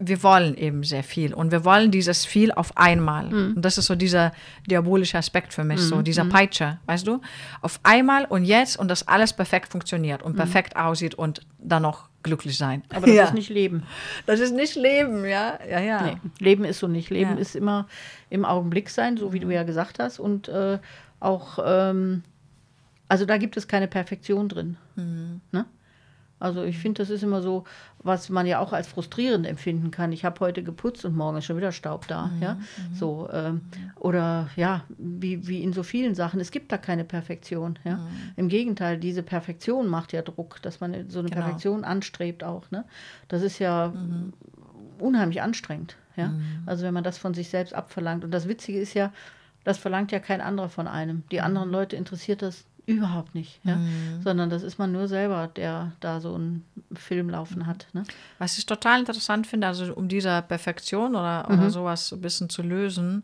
[0.00, 3.26] wir wollen eben sehr viel und wir wollen dieses viel auf einmal.
[3.26, 3.56] Mhm.
[3.56, 4.32] Und das ist so dieser
[4.66, 7.20] diabolische Aspekt für mich, so dieser Peitsche, weißt du?
[7.62, 12.08] Auf einmal und jetzt und das alles perfekt funktioniert und perfekt aussieht und dann noch
[12.22, 12.82] glücklich sein.
[12.90, 12.96] Mhm.
[12.96, 13.24] Aber das ja.
[13.24, 13.82] ist nicht Leben.
[14.26, 16.02] das ist nicht Leben, ja, ja, ja.
[16.02, 17.10] Nee, Leben ist so nicht.
[17.10, 17.36] Leben Ja.
[17.36, 17.88] ist immer
[18.30, 20.20] im Augenblick sein, so wie du ja gesagt hast.
[20.20, 20.78] Und äh,
[21.18, 22.22] auch, ähm,
[23.08, 24.76] also da gibt es keine Perfektion drin.
[24.96, 25.64] Ne?
[26.40, 27.64] Also ich finde, das ist immer so,
[27.98, 30.12] was man ja auch als frustrierend empfinden kann.
[30.12, 32.30] Ich habe heute geputzt und morgen ist schon wieder Staub da.
[32.40, 32.58] Ja?
[32.94, 33.62] So, ähm,
[33.96, 36.40] oder ja, wie, wie in so vielen Sachen.
[36.40, 37.78] Es gibt da keine Perfektion.
[37.84, 38.00] Ja?
[38.36, 41.42] Im Gegenteil, diese Perfektion macht ja Druck, dass man so eine Genau.
[41.42, 42.70] Perfektion anstrebt auch.
[42.70, 42.84] Ne?
[43.28, 43.92] Das ist ja
[44.98, 45.96] unheimlich anstrengend.
[46.16, 46.32] Ja?
[46.66, 48.24] Also wenn man das von sich selbst abverlangt.
[48.24, 49.12] Und das Witzige ist ja,
[49.64, 51.24] das verlangt ja kein anderer von einem.
[51.30, 53.60] Die anderen Leute interessiert das überhaupt nicht.
[53.64, 53.78] Ja?
[54.24, 56.64] Sondern das ist man nur selber, der da so einen
[56.94, 57.86] Film laufen hat.
[57.92, 58.02] Ne?
[58.38, 61.58] Was ich total interessant finde, also um diese Perfektion oder, Mhm.
[61.58, 63.22] oder sowas ein bisschen zu lösen,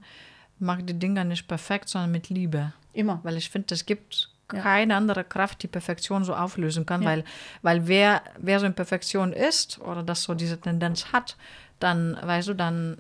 [0.59, 2.73] mach die Dinger nicht perfekt, sondern mit Liebe.
[2.93, 3.21] Immer.
[3.23, 4.61] Weil ich finde, es gibt Ja.
[4.61, 7.09] keine andere Kraft, die Perfektion so auflösen kann, Ja.
[7.09, 7.25] weil,
[7.63, 11.37] weil wer, wer so in Perfektion ist oder das so diese Tendenz hat,
[11.81, 12.99] dann, weißt du, dann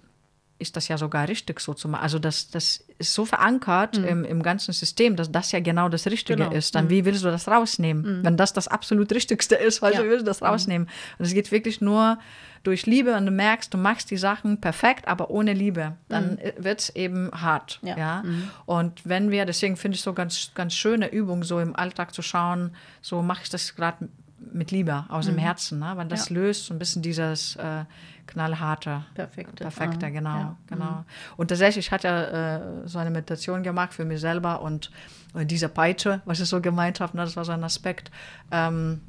[0.58, 2.02] ist das ja sogar richtig so zu machen.
[2.02, 6.06] Also das, das ist so verankert im, im ganzen System, dass das ja genau das
[6.06, 6.48] Richtige Mhm.
[6.50, 6.56] Genau.
[6.58, 6.74] ist.
[6.74, 8.20] Dann wie willst du das rausnehmen?
[8.24, 10.04] Wenn das das absolut Richtigste ist, weißt Ja.
[10.04, 10.88] willst du das rausnehmen?
[11.18, 12.18] Und es geht wirklich nur
[12.62, 15.96] durch Liebe und du merkst, du machst die Sachen perfekt, aber ohne Liebe.
[16.08, 17.78] Dann wird es eben hart.
[17.82, 17.96] Ja.
[17.98, 18.24] Ja.
[18.64, 22.22] Und wenn wir, deswegen finde ich so ganz, ganz schöne Übung, so im Alltag zu
[22.22, 24.08] schauen, so mache ich das gerade
[24.54, 25.92] mit Liebe, aus dem Herzen, ne?
[25.96, 26.34] weil das Ja.
[26.36, 27.84] löst so ein bisschen dieses äh,
[28.26, 29.04] knallharte.
[29.14, 29.64] Perfekte.
[29.64, 30.56] Perfekte, Ah, genau, ja.
[30.68, 31.04] genau.
[31.36, 34.90] Und tatsächlich, ich hatte äh, so eine Meditation gemacht für mich selber und
[35.34, 38.10] äh, diese Peitsche, was ich so gemeint habe, ne, das war so ein Aspekt.
[38.50, 39.00] Ähm,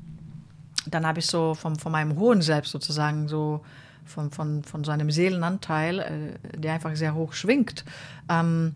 [0.88, 3.64] dann habe ich so vom, von meinem hohen Selbst sozusagen so
[4.04, 7.86] von, von, von seinem Seelenanteil, äh, der einfach sehr hoch schwingt,
[8.30, 8.76] ähm,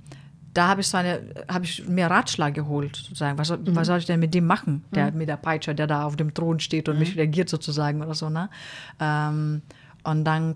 [0.53, 3.37] da habe ich habe ich mir Ratschlag geholt, sozusagen.
[3.37, 6.03] Was, soll- was soll ich denn mit dem machen, der mit der Peitsche, der da
[6.03, 8.49] auf dem Thron steht und mich reagiert sozusagen oder so, ne?
[8.99, 9.61] Ähm,
[10.03, 10.55] und dann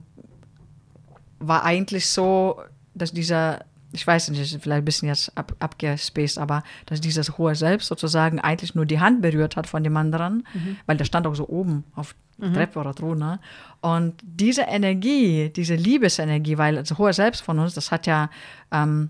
[1.40, 2.62] war eigentlich so,
[2.96, 7.54] dass dieser, ich weiß nicht, vielleicht ein bisschen jetzt ab, abgespaced, aber dass dieses hohe
[7.56, 10.46] Selbst sozusagen eigentlich nur die Hand berührt hat von dem anderen,
[10.86, 13.20] weil der stand auch so oben auf der Treppe oder Thron.
[13.20, 13.40] Ne?
[13.82, 18.30] Und diese Energie, diese Liebesenergie, weil das hohe Selbst von uns, das hat ja,
[18.72, 19.10] ähm,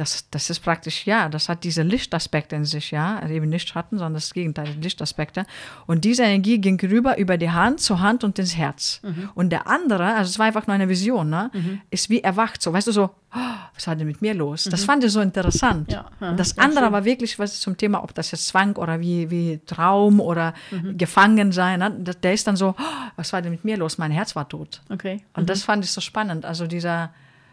[0.00, 3.68] das, das ist praktisch, ja, das hat diese Lichtaspekte in sich, ja, also eben nicht
[3.68, 5.44] Schatten, sondern das Gegenteil, Lichtaspekte.
[5.86, 9.00] Und diese Energie ging rüber über die Hand zur Hand und ins Herz.
[9.34, 11.50] Und der andere, also es war einfach nur eine Vision, ne,
[11.90, 13.38] ist wie erwacht, so, weißt du, so, oh,
[13.74, 14.64] was war denn mit mir los?
[14.64, 15.92] Das fand ich so interessant.
[15.92, 16.92] Ja, ja, das andere schön.
[16.92, 20.54] war wirklich was zum Thema, ob das jetzt Zwang oder wie, wie Traum oder
[20.96, 21.90] gefangen sein, ne?
[21.90, 23.98] Der ist dann so, oh, was war denn mit mir los?
[23.98, 24.80] Mein Herz war tot.
[24.88, 25.22] Okay.
[25.34, 26.44] Und das fand ich so spannend.
[26.44, 27.12] Also dieser,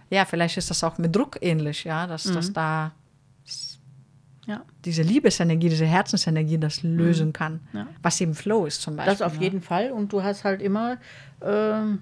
[0.10, 2.92] ja, vielleicht ist das auch mit Druck ähnlich, ja, dass, dass da
[4.46, 4.62] Ja.
[4.84, 7.62] diese Liebesenergie, diese Herzensenergie das lösen kann.
[7.74, 7.88] Ja.
[8.04, 9.14] Was eben Flow ist zum Beispiel.
[9.14, 9.44] Das auf ne?
[9.44, 9.92] jeden Fall.
[9.92, 10.98] Und du hast halt immer,
[11.42, 12.00] ähm,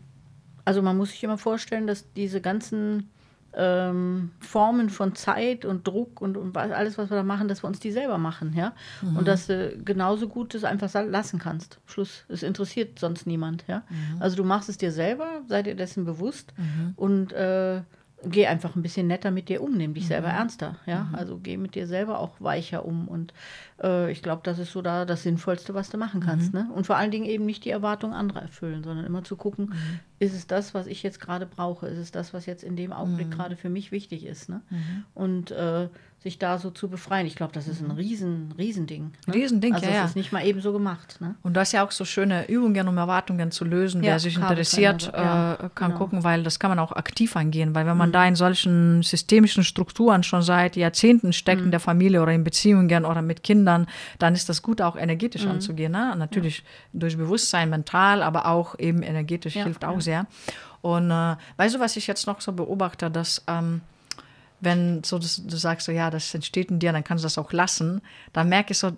[0.66, 3.10] also man muss sich immer vorstellen, dass diese ganzen
[3.56, 7.68] ähm, Formen von Zeit und Druck und, und alles, was wir da machen, dass wir
[7.68, 8.74] uns die selber machen, ja.
[9.02, 9.18] Mhm.
[9.18, 11.80] Und dass du genauso gut das einfach lassen kannst.
[11.86, 12.26] Schluss.
[12.30, 13.84] Es interessiert sonst niemand, ja.
[13.90, 14.22] Mhm.
[14.22, 16.54] Also du machst es dir selber, sei dir dessen bewusst
[16.96, 17.82] und äh,
[18.26, 20.36] geh einfach ein bisschen netter mit dir um, nimm dich selber Mhm.
[20.36, 21.10] ernster, ja.
[21.14, 23.34] Also geh mit dir selber auch weicher um und
[23.82, 26.60] äh, ich glaube, das ist so da das Sinnvollste, was du machen kannst, Mhm.
[26.60, 26.70] ne?
[26.74, 30.00] Und vor allen Dingen eben nicht die Erwartungen anderer erfüllen, sondern immer zu gucken, Mhm.
[30.20, 31.88] ist es das, was ich jetzt gerade brauche?
[31.88, 33.32] Ist es das, was jetzt in dem Augenblick Mhm.
[33.32, 34.62] gerade für mich wichtig ist, ne?
[35.14, 35.90] Und äh,
[36.24, 37.28] sich da so zu befreien.
[37.28, 39.12] Ich glaube, das ist ein riesen, Riesending.
[39.28, 39.34] Ne?
[39.34, 40.06] Riesending, also ja, ja.
[40.06, 41.36] ist nicht mal eben so gemacht, ne?
[41.44, 44.02] Und du hast ja auch so schöne Übungen, um Erwartungen zu lösen.
[44.02, 45.98] Ja, Wer sich interessiert, ja, äh, kann genau.
[45.98, 47.76] gucken, weil das kann man auch aktiv angehen.
[47.76, 52.22] Weil wenn man da in solchen systemischen Strukturen schon seit Jahrzehnten steckt, in der Familie
[52.22, 55.92] oder in Beziehungen oder mit Kindern, dann ist das gut, auch energetisch anzugehen.
[55.92, 56.16] Ne?
[56.18, 56.64] Natürlich
[56.94, 60.02] durch Bewusstsein, mental, aber auch eben energetisch Ja, hilft auch ja.
[60.02, 60.28] sehr.
[60.82, 63.82] Und äh, weißt du, was ich jetzt noch so beobachte, dass ähm,
[64.64, 67.38] wenn so das, du sagst so, ja, das entsteht in dir, dann kannst du das
[67.38, 68.02] auch lassen,
[68.32, 68.92] dann merke ich so,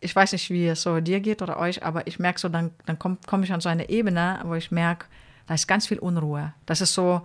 [0.00, 2.70] ich weiß nicht, wie es so dir geht oder euch, aber ich merke so, dann,
[2.86, 5.06] dann komme komm ich an so eine Ebene, wo ich merke,
[5.46, 6.52] da ist ganz viel Unruhe.
[6.66, 7.22] Das ist so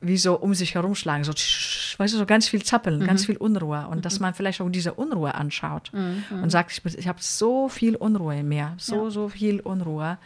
[0.00, 3.38] wie so um sich herumschlagen, so, tsch, weißt du, so ganz viel Zappeln, ganz viel
[3.38, 3.88] Unruhe.
[3.88, 5.90] Und dass man vielleicht auch diese Unruhe anschaut
[6.42, 10.18] und sagt, ich, ich habe so viel Unruhe in mir, so, so viel Unruhe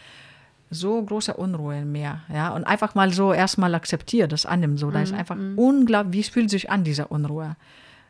[0.70, 4.90] so große Unruhe in mir, ja, und einfach mal so erstmal akzeptiert, das annimmt, so,
[4.90, 7.56] da ist einfach unglaublich, wie fühlt sich an, diese Unruhe?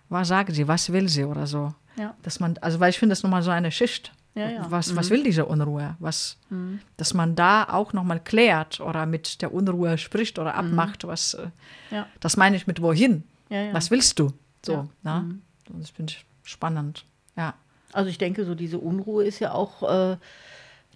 [0.09, 1.73] Was sagt sie, was will sie oder so?
[1.97, 2.15] Ja.
[2.23, 4.13] Dass man, also, weil ich finde, das nochmal so eine Schicht.
[4.35, 4.67] Ja, ja.
[4.71, 5.97] Was, was will diese Unruhe?
[5.99, 6.37] Was,
[6.97, 11.49] dass man da auch nochmal klärt oder mit der Unruhe spricht oder abmacht, was, äh,
[11.91, 12.07] Ja.
[12.21, 13.25] das meine ich mit wohin?
[13.73, 14.33] Was willst du?
[14.65, 15.21] So, Ja.
[15.21, 15.39] ne?
[15.69, 17.05] Das finde ich spannend,
[17.37, 17.55] ja.
[17.93, 19.83] Also ich denke, so diese Unruhe ist ja auch,
[20.13, 20.17] äh,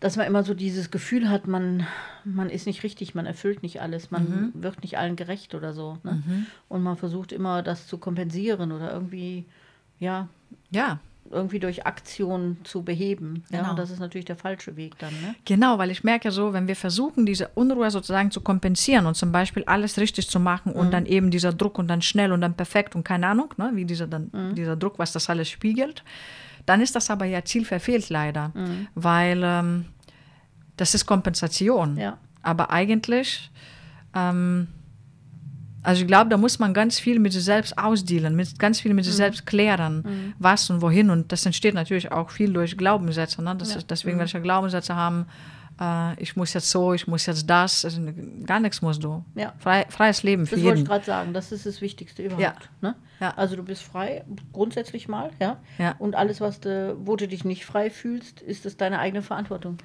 [0.04, 1.86] dass man immer so dieses Gefühl hat, man,
[2.24, 5.96] man ist nicht richtig, man erfüllt nicht alles, man wird nicht allen gerecht oder so.
[6.02, 6.22] Ne?
[6.68, 9.46] Und man versucht immer, das zu kompensieren oder irgendwie,
[9.98, 10.28] ja,
[10.70, 10.98] Ja,
[11.30, 13.44] irgendwie durch Aktion zu beheben.
[13.48, 13.70] Ja, Genau.
[13.70, 15.14] und das ist natürlich der falsche Weg dann.
[15.22, 15.34] Ne?
[15.46, 19.32] Genau, weil ich merke so, wenn wir versuchen, diese Unruhe sozusagen zu kompensieren und zum
[19.32, 22.52] Beispiel alles richtig zu machen und dann eben dieser Druck und dann schnell und dann
[22.52, 26.04] perfekt und keine Ahnung, ne, wie dieser, dann, dieser Druck, was das alles spiegelt,
[26.66, 28.52] dann ist das aber ja zielverfehlt leider,
[28.94, 29.84] weil ähm,
[30.76, 31.96] das ist Kompensation.
[31.96, 32.18] Ja.
[32.42, 33.50] Aber eigentlich,
[34.14, 34.68] ähm,
[35.82, 38.94] also ich glaube, da muss man ganz viel mit sich selbst ausdealen, mit, ganz viel
[38.94, 41.10] mit sich selbst klären, was und wohin.
[41.10, 43.42] Und das entsteht natürlich auch viel durch Glaubenssätze.
[43.42, 43.54] Ne?
[43.56, 43.78] Das Ja.
[43.78, 45.26] ist deswegen, welche Glaubenssätze haben,
[45.80, 47.84] äh, ich muss jetzt so, ich muss jetzt das.
[47.84, 48.00] Also
[48.46, 49.24] gar nichts musst du.
[49.34, 49.52] Ja.
[49.58, 52.42] Frei, freies Leben für Das wollte ich gerade sagen, das ist das Wichtigste überhaupt.
[52.42, 52.54] Ja.
[52.80, 52.94] Ne?
[53.20, 53.34] Ja.
[53.36, 55.58] Also du bist frei, grundsätzlich mal, ja.
[55.78, 55.94] Ja.
[55.98, 59.78] Und alles, was du, wo du dich nicht frei fühlst, ist es deine eigene Verantwortung.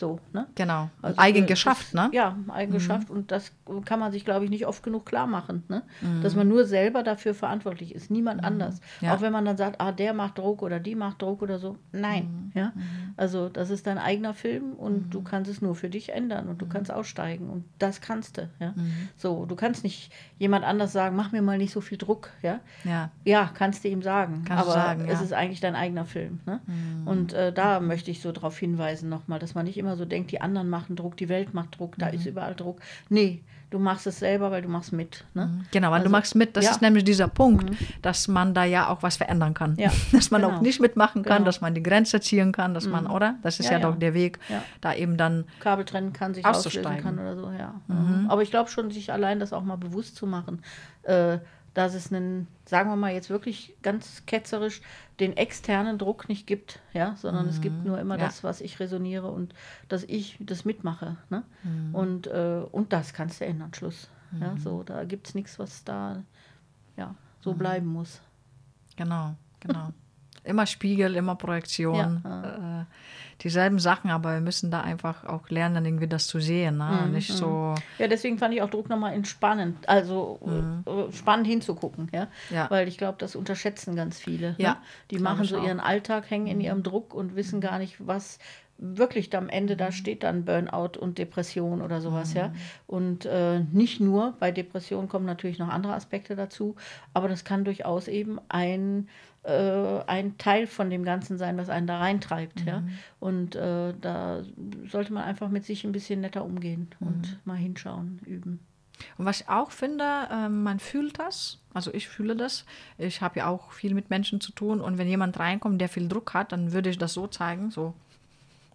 [0.00, 0.46] So, ne?
[0.54, 0.88] Genau.
[1.02, 2.08] Also Eigen das geschafft, ne?
[2.14, 3.10] Ja, eigen geschafft.
[3.10, 3.52] Und das
[3.84, 5.62] kann man sich, glaube ich, nicht oft genug klar machen.
[5.68, 5.82] Ne?
[6.00, 6.22] Mhm.
[6.22, 8.80] Dass man nur selber dafür verantwortlich ist, niemand anders.
[9.02, 9.14] Ja.
[9.14, 11.76] Auch wenn man dann sagt, ah, der macht Druck oder die macht Druck oder so.
[11.92, 12.50] Nein.
[12.54, 12.58] Mhm.
[12.58, 12.72] Ja?
[13.18, 16.62] Also das ist dein eigener Film und du kannst es nur für dich ändern und
[16.62, 16.70] du Mhm.
[16.70, 17.50] kannst aussteigen.
[17.50, 18.48] Und das kannst du.
[18.58, 18.72] Ja?
[19.18, 22.30] So, du kannst nicht jemand anders sagen, mach mir mal nicht so viel Druck.
[22.40, 23.10] Ja, Ja.
[23.24, 24.44] ja kannst du ihm sagen.
[24.46, 25.24] Kannst aber sagen, es ja.
[25.26, 26.40] ist eigentlich dein eigener Film.
[26.46, 26.60] Ne?
[27.04, 30.30] Und äh, da möchte ich so darauf hinweisen nochmal, dass man nicht immer so denkt,
[30.32, 32.14] die anderen machen Druck, die Welt macht Druck, da Mhm.
[32.14, 32.80] ist überall Druck.
[33.08, 35.24] Nee, du machst es selber, weil du machst mit.
[35.34, 35.64] Ne?
[35.70, 36.56] Genau, weil du Also, machst mit.
[36.56, 36.70] Das ja.
[36.72, 37.70] ist nämlich dieser Punkt,
[38.02, 39.76] dass man da ja auch was verändern kann.
[39.78, 40.56] Ja, Dass man genau.
[40.56, 41.46] auch nicht mitmachen kann, Genau.
[41.46, 43.36] dass man die Grenze ziehen kann, dass man, oder?
[43.42, 44.38] Das ist Ja, ja, doch der Weg,
[44.80, 47.02] da eben dann, Kabel trennen kann, sich Auszusteigen.
[47.02, 47.74] kann oder so, ja.
[47.86, 48.26] Mhm.
[48.28, 50.62] Aber ich glaube schon, sich allein das auch mal bewusst zu machen,
[51.04, 51.38] äh,
[51.74, 54.80] dass es einen, sagen wir mal jetzt wirklich ganz ketzerisch,
[55.20, 58.26] den externen Druck nicht gibt, ja, sondern es gibt nur immer Ja.
[58.26, 59.54] das, was ich resoniere und
[59.88, 61.16] dass ich das mitmache.
[61.28, 61.44] Ne?
[61.92, 64.08] Und, äh, und das kannst du ändern, Schluss.
[64.40, 66.22] Ja, so, da gibt es nichts, was da
[66.96, 68.20] ja, so bleiben muss.
[68.96, 69.92] genau, genau.
[70.44, 72.84] Immer Spiegel, immer Projektion, Ja, äh,
[73.42, 77.04] dieselben Sachen, aber wir müssen da einfach auch lernen, irgendwie das zu sehen, ne?
[77.06, 80.38] Mhm, nicht so, Ja, deswegen fand ich auch Druck nochmal entspannend, also
[80.86, 82.24] äh, spannend hinzugucken, ja.
[82.50, 82.56] Mhm.
[82.56, 82.70] Ja.
[82.70, 84.54] Weil ich glaube, das unterschätzen ganz viele.
[84.58, 84.76] Ja, ne?
[85.10, 85.60] Die machen so auch.
[85.60, 85.66] Mhm.
[85.66, 88.38] ihren Alltag, hängen in ihrem Druck und wissen gar nicht, was
[88.82, 89.78] wirklich am Ende Mhm.
[89.78, 92.36] da steht dann Burnout und Depression oder sowas, Mhm.
[92.40, 92.52] ja.
[92.86, 96.76] Und äh, nicht nur, bei Depression kommen natürlich noch andere Aspekte dazu,
[97.12, 99.08] aber das kann durchaus eben ein,
[99.48, 102.80] ein Teil von dem Ganzen sein, was einen da reintreibt, ja.
[102.80, 102.90] Mhm.
[103.20, 104.42] Und äh, da
[104.90, 107.06] sollte man einfach mit sich ein bisschen netter umgehen Mhm.
[107.06, 108.60] und mal hinschauen, üben.
[109.16, 112.66] Und was ich auch finde, ähm, man fühlt das, also ich fühle das.
[112.98, 116.06] Ich habe ja auch viel mit Menschen zu tun und wenn jemand reinkommt, der viel
[116.06, 117.94] Druck hat, dann würde ich das so zeigen, so.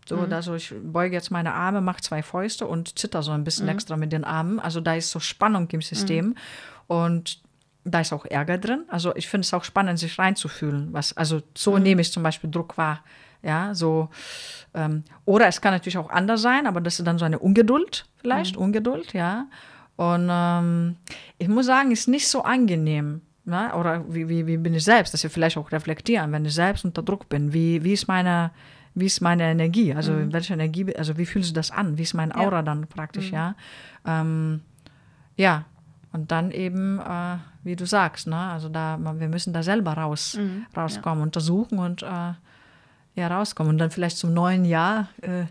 [0.08, 3.68] So, also ich beuge jetzt meine Arme, mache zwei Fäuste und zitter so ein bisschen
[3.68, 4.60] extra mit den Armen.
[4.60, 6.36] Also da ist so Spannung im System
[6.86, 7.42] und
[7.86, 8.84] da ist auch Ärger drin.
[8.90, 10.92] Also ich finde es auch spannend, sich reinzufühlen.
[10.92, 13.02] Was, also so nehme ich zum Beispiel Druck wahr.
[13.44, 14.10] Ja, so.
[14.74, 18.06] Ähm, oder es kann natürlich auch anders sein, aber das ist dann so eine Ungeduld,
[18.18, 19.46] vielleicht, Ungeduld, ja.
[19.96, 20.98] Und ähm,
[21.38, 23.22] ich muss sagen, ist nicht so angenehm.
[23.46, 23.72] Ne?
[23.76, 26.84] Oder wie, wie, wie bin ich selbst, dass wir vielleicht auch reflektieren, wenn ich selbst
[26.84, 27.54] unter Druck bin.
[27.54, 28.50] Wie, wie, ist, meine,
[28.96, 29.94] wie ist meine Energie?
[29.94, 32.00] Also welche Energie, also wie fühlt sich das an?
[32.00, 33.56] Wie ist mein Aura dann praktisch, ja?
[34.06, 34.62] Ähm,
[35.38, 35.66] ja,
[36.16, 38.38] und dann eben, äh, wie du sagst, ne?
[38.38, 40.38] also da, man- wir müssen da selber raus,
[40.76, 42.34] rauskommen, untersuchen und äh,
[43.16, 43.70] ja, rauskommen.
[43.72, 45.46] Und dann vielleicht zum neuen Jahr, äh,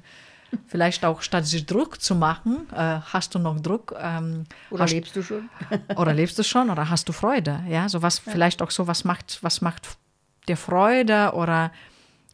[0.66, 3.94] vielleicht auch statt sich Druck zu machen, äh, hast du noch Druck?
[3.98, 5.48] Ähm, Oder hast, lebst du schon?
[5.96, 7.60] oder lebst du schon oder hast du Freude?
[7.68, 9.96] Ja, so was vielleicht auch so, was macht, was macht
[10.48, 11.70] dir Freude oder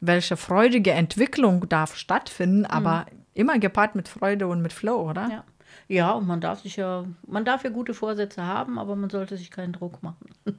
[0.00, 5.28] welche freudige Entwicklung darf stattfinden, aber immer gepaart mit Freude und mit Flow, oder?
[5.30, 5.44] Ja.
[5.88, 9.36] Ja, und man darf sich ja, man darf ja gute Vorsätze haben, aber man sollte
[9.36, 10.30] sich keinen Druck machen.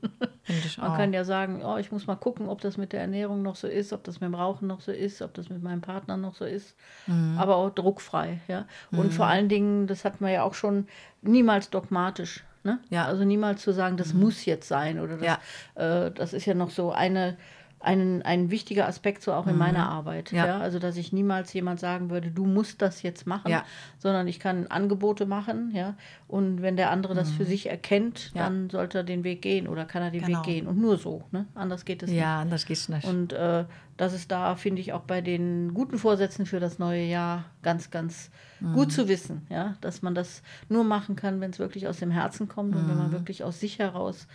[0.77, 3.55] Man kann ja sagen, oh, ich muss mal gucken, ob das mit der Ernährung noch
[3.55, 6.17] so ist, ob das mit dem Rauchen noch so ist, ob das mit meinem Partner
[6.17, 6.75] noch so ist.
[7.07, 7.37] Mhm.
[7.37, 8.65] Aber auch druckfrei, ja.
[8.91, 10.87] Und vor allen Dingen, das hatten wir ja auch schon,
[11.21, 12.43] niemals dogmatisch.
[12.63, 12.79] Ne?
[12.89, 13.03] Ja.
[13.03, 13.09] Mhm.
[13.09, 15.37] Also niemals zu sagen, das muss jetzt sein oder das,
[15.75, 17.37] äh, das ist ja noch so eine,
[17.83, 20.31] ein, ein wichtiger Aspekt so auch in meiner Arbeit.
[20.31, 20.37] Mhm.
[20.37, 20.45] Ja.
[20.45, 20.57] Ja.
[20.59, 23.63] Also dass ich niemals jemand sagen würde, du musst das jetzt machen, Ja.
[23.97, 25.95] sondern ich kann Angebote machen, ja.
[26.27, 28.37] Und wenn der andere das für sich erkennt, Mhm.
[28.39, 28.43] Ja.
[28.45, 30.39] dann sollte er den Weg gehen oder kann er den Genau.
[30.39, 30.67] Weg gehen.
[30.67, 31.45] Und nur so, ne?
[31.55, 33.03] Anders geht es Ja, anders geht's nicht.
[33.05, 33.13] nicht.
[33.13, 33.65] Und äh,
[33.97, 37.91] das ist da, finde ich, auch bei den guten Vorsätzen für das neue Jahr ganz,
[37.91, 38.73] ganz Mhm.
[38.73, 42.11] gut zu wissen, ja, dass man das nur machen kann, wenn es wirklich aus dem
[42.11, 43.01] Herzen kommt und wenn Mhm.
[43.01, 44.27] man wirklich aus sich heraus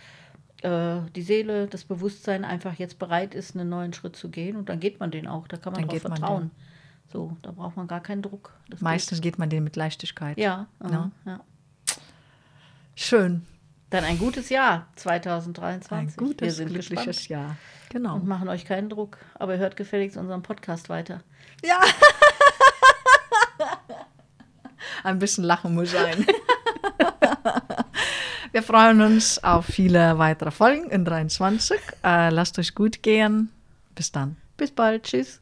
[0.61, 4.55] äh, die Seele, das Bewusstsein einfach jetzt bereit ist, einen neuen Schritt zu gehen.
[4.55, 5.47] Und dann geht man den auch.
[5.47, 6.51] Da kann man Dann drauf geht vertrauen.
[7.11, 8.53] So, da braucht man gar keinen Druck.
[8.69, 10.35] Das Meistens geht man den mit Leichtigkeit.
[10.35, 10.43] Geht.
[10.43, 11.31] Ja, aha, Ja.
[11.31, 11.39] ja.
[12.95, 13.45] Schön.
[13.89, 16.19] Dann ein gutes Jahr Ein 2023.
[16.19, 17.55] Wir gutes, sind glückliches gespannt Jahr.
[17.89, 18.15] Genau.
[18.15, 19.17] und machen euch keinen Druck.
[19.35, 21.21] Aber ihr hört gefälligst unseren Podcast weiter.
[21.63, 21.79] Ja.
[25.03, 26.25] Ein bisschen Lachen muss sein.
[28.57, 31.79] Wir freuen uns auf viele weitere Folgen in 23.
[32.03, 33.49] Äh, lasst euch gut gehen.
[33.93, 34.35] Bis dann.
[34.57, 35.03] Bis bald.
[35.03, 35.39] Tschüss.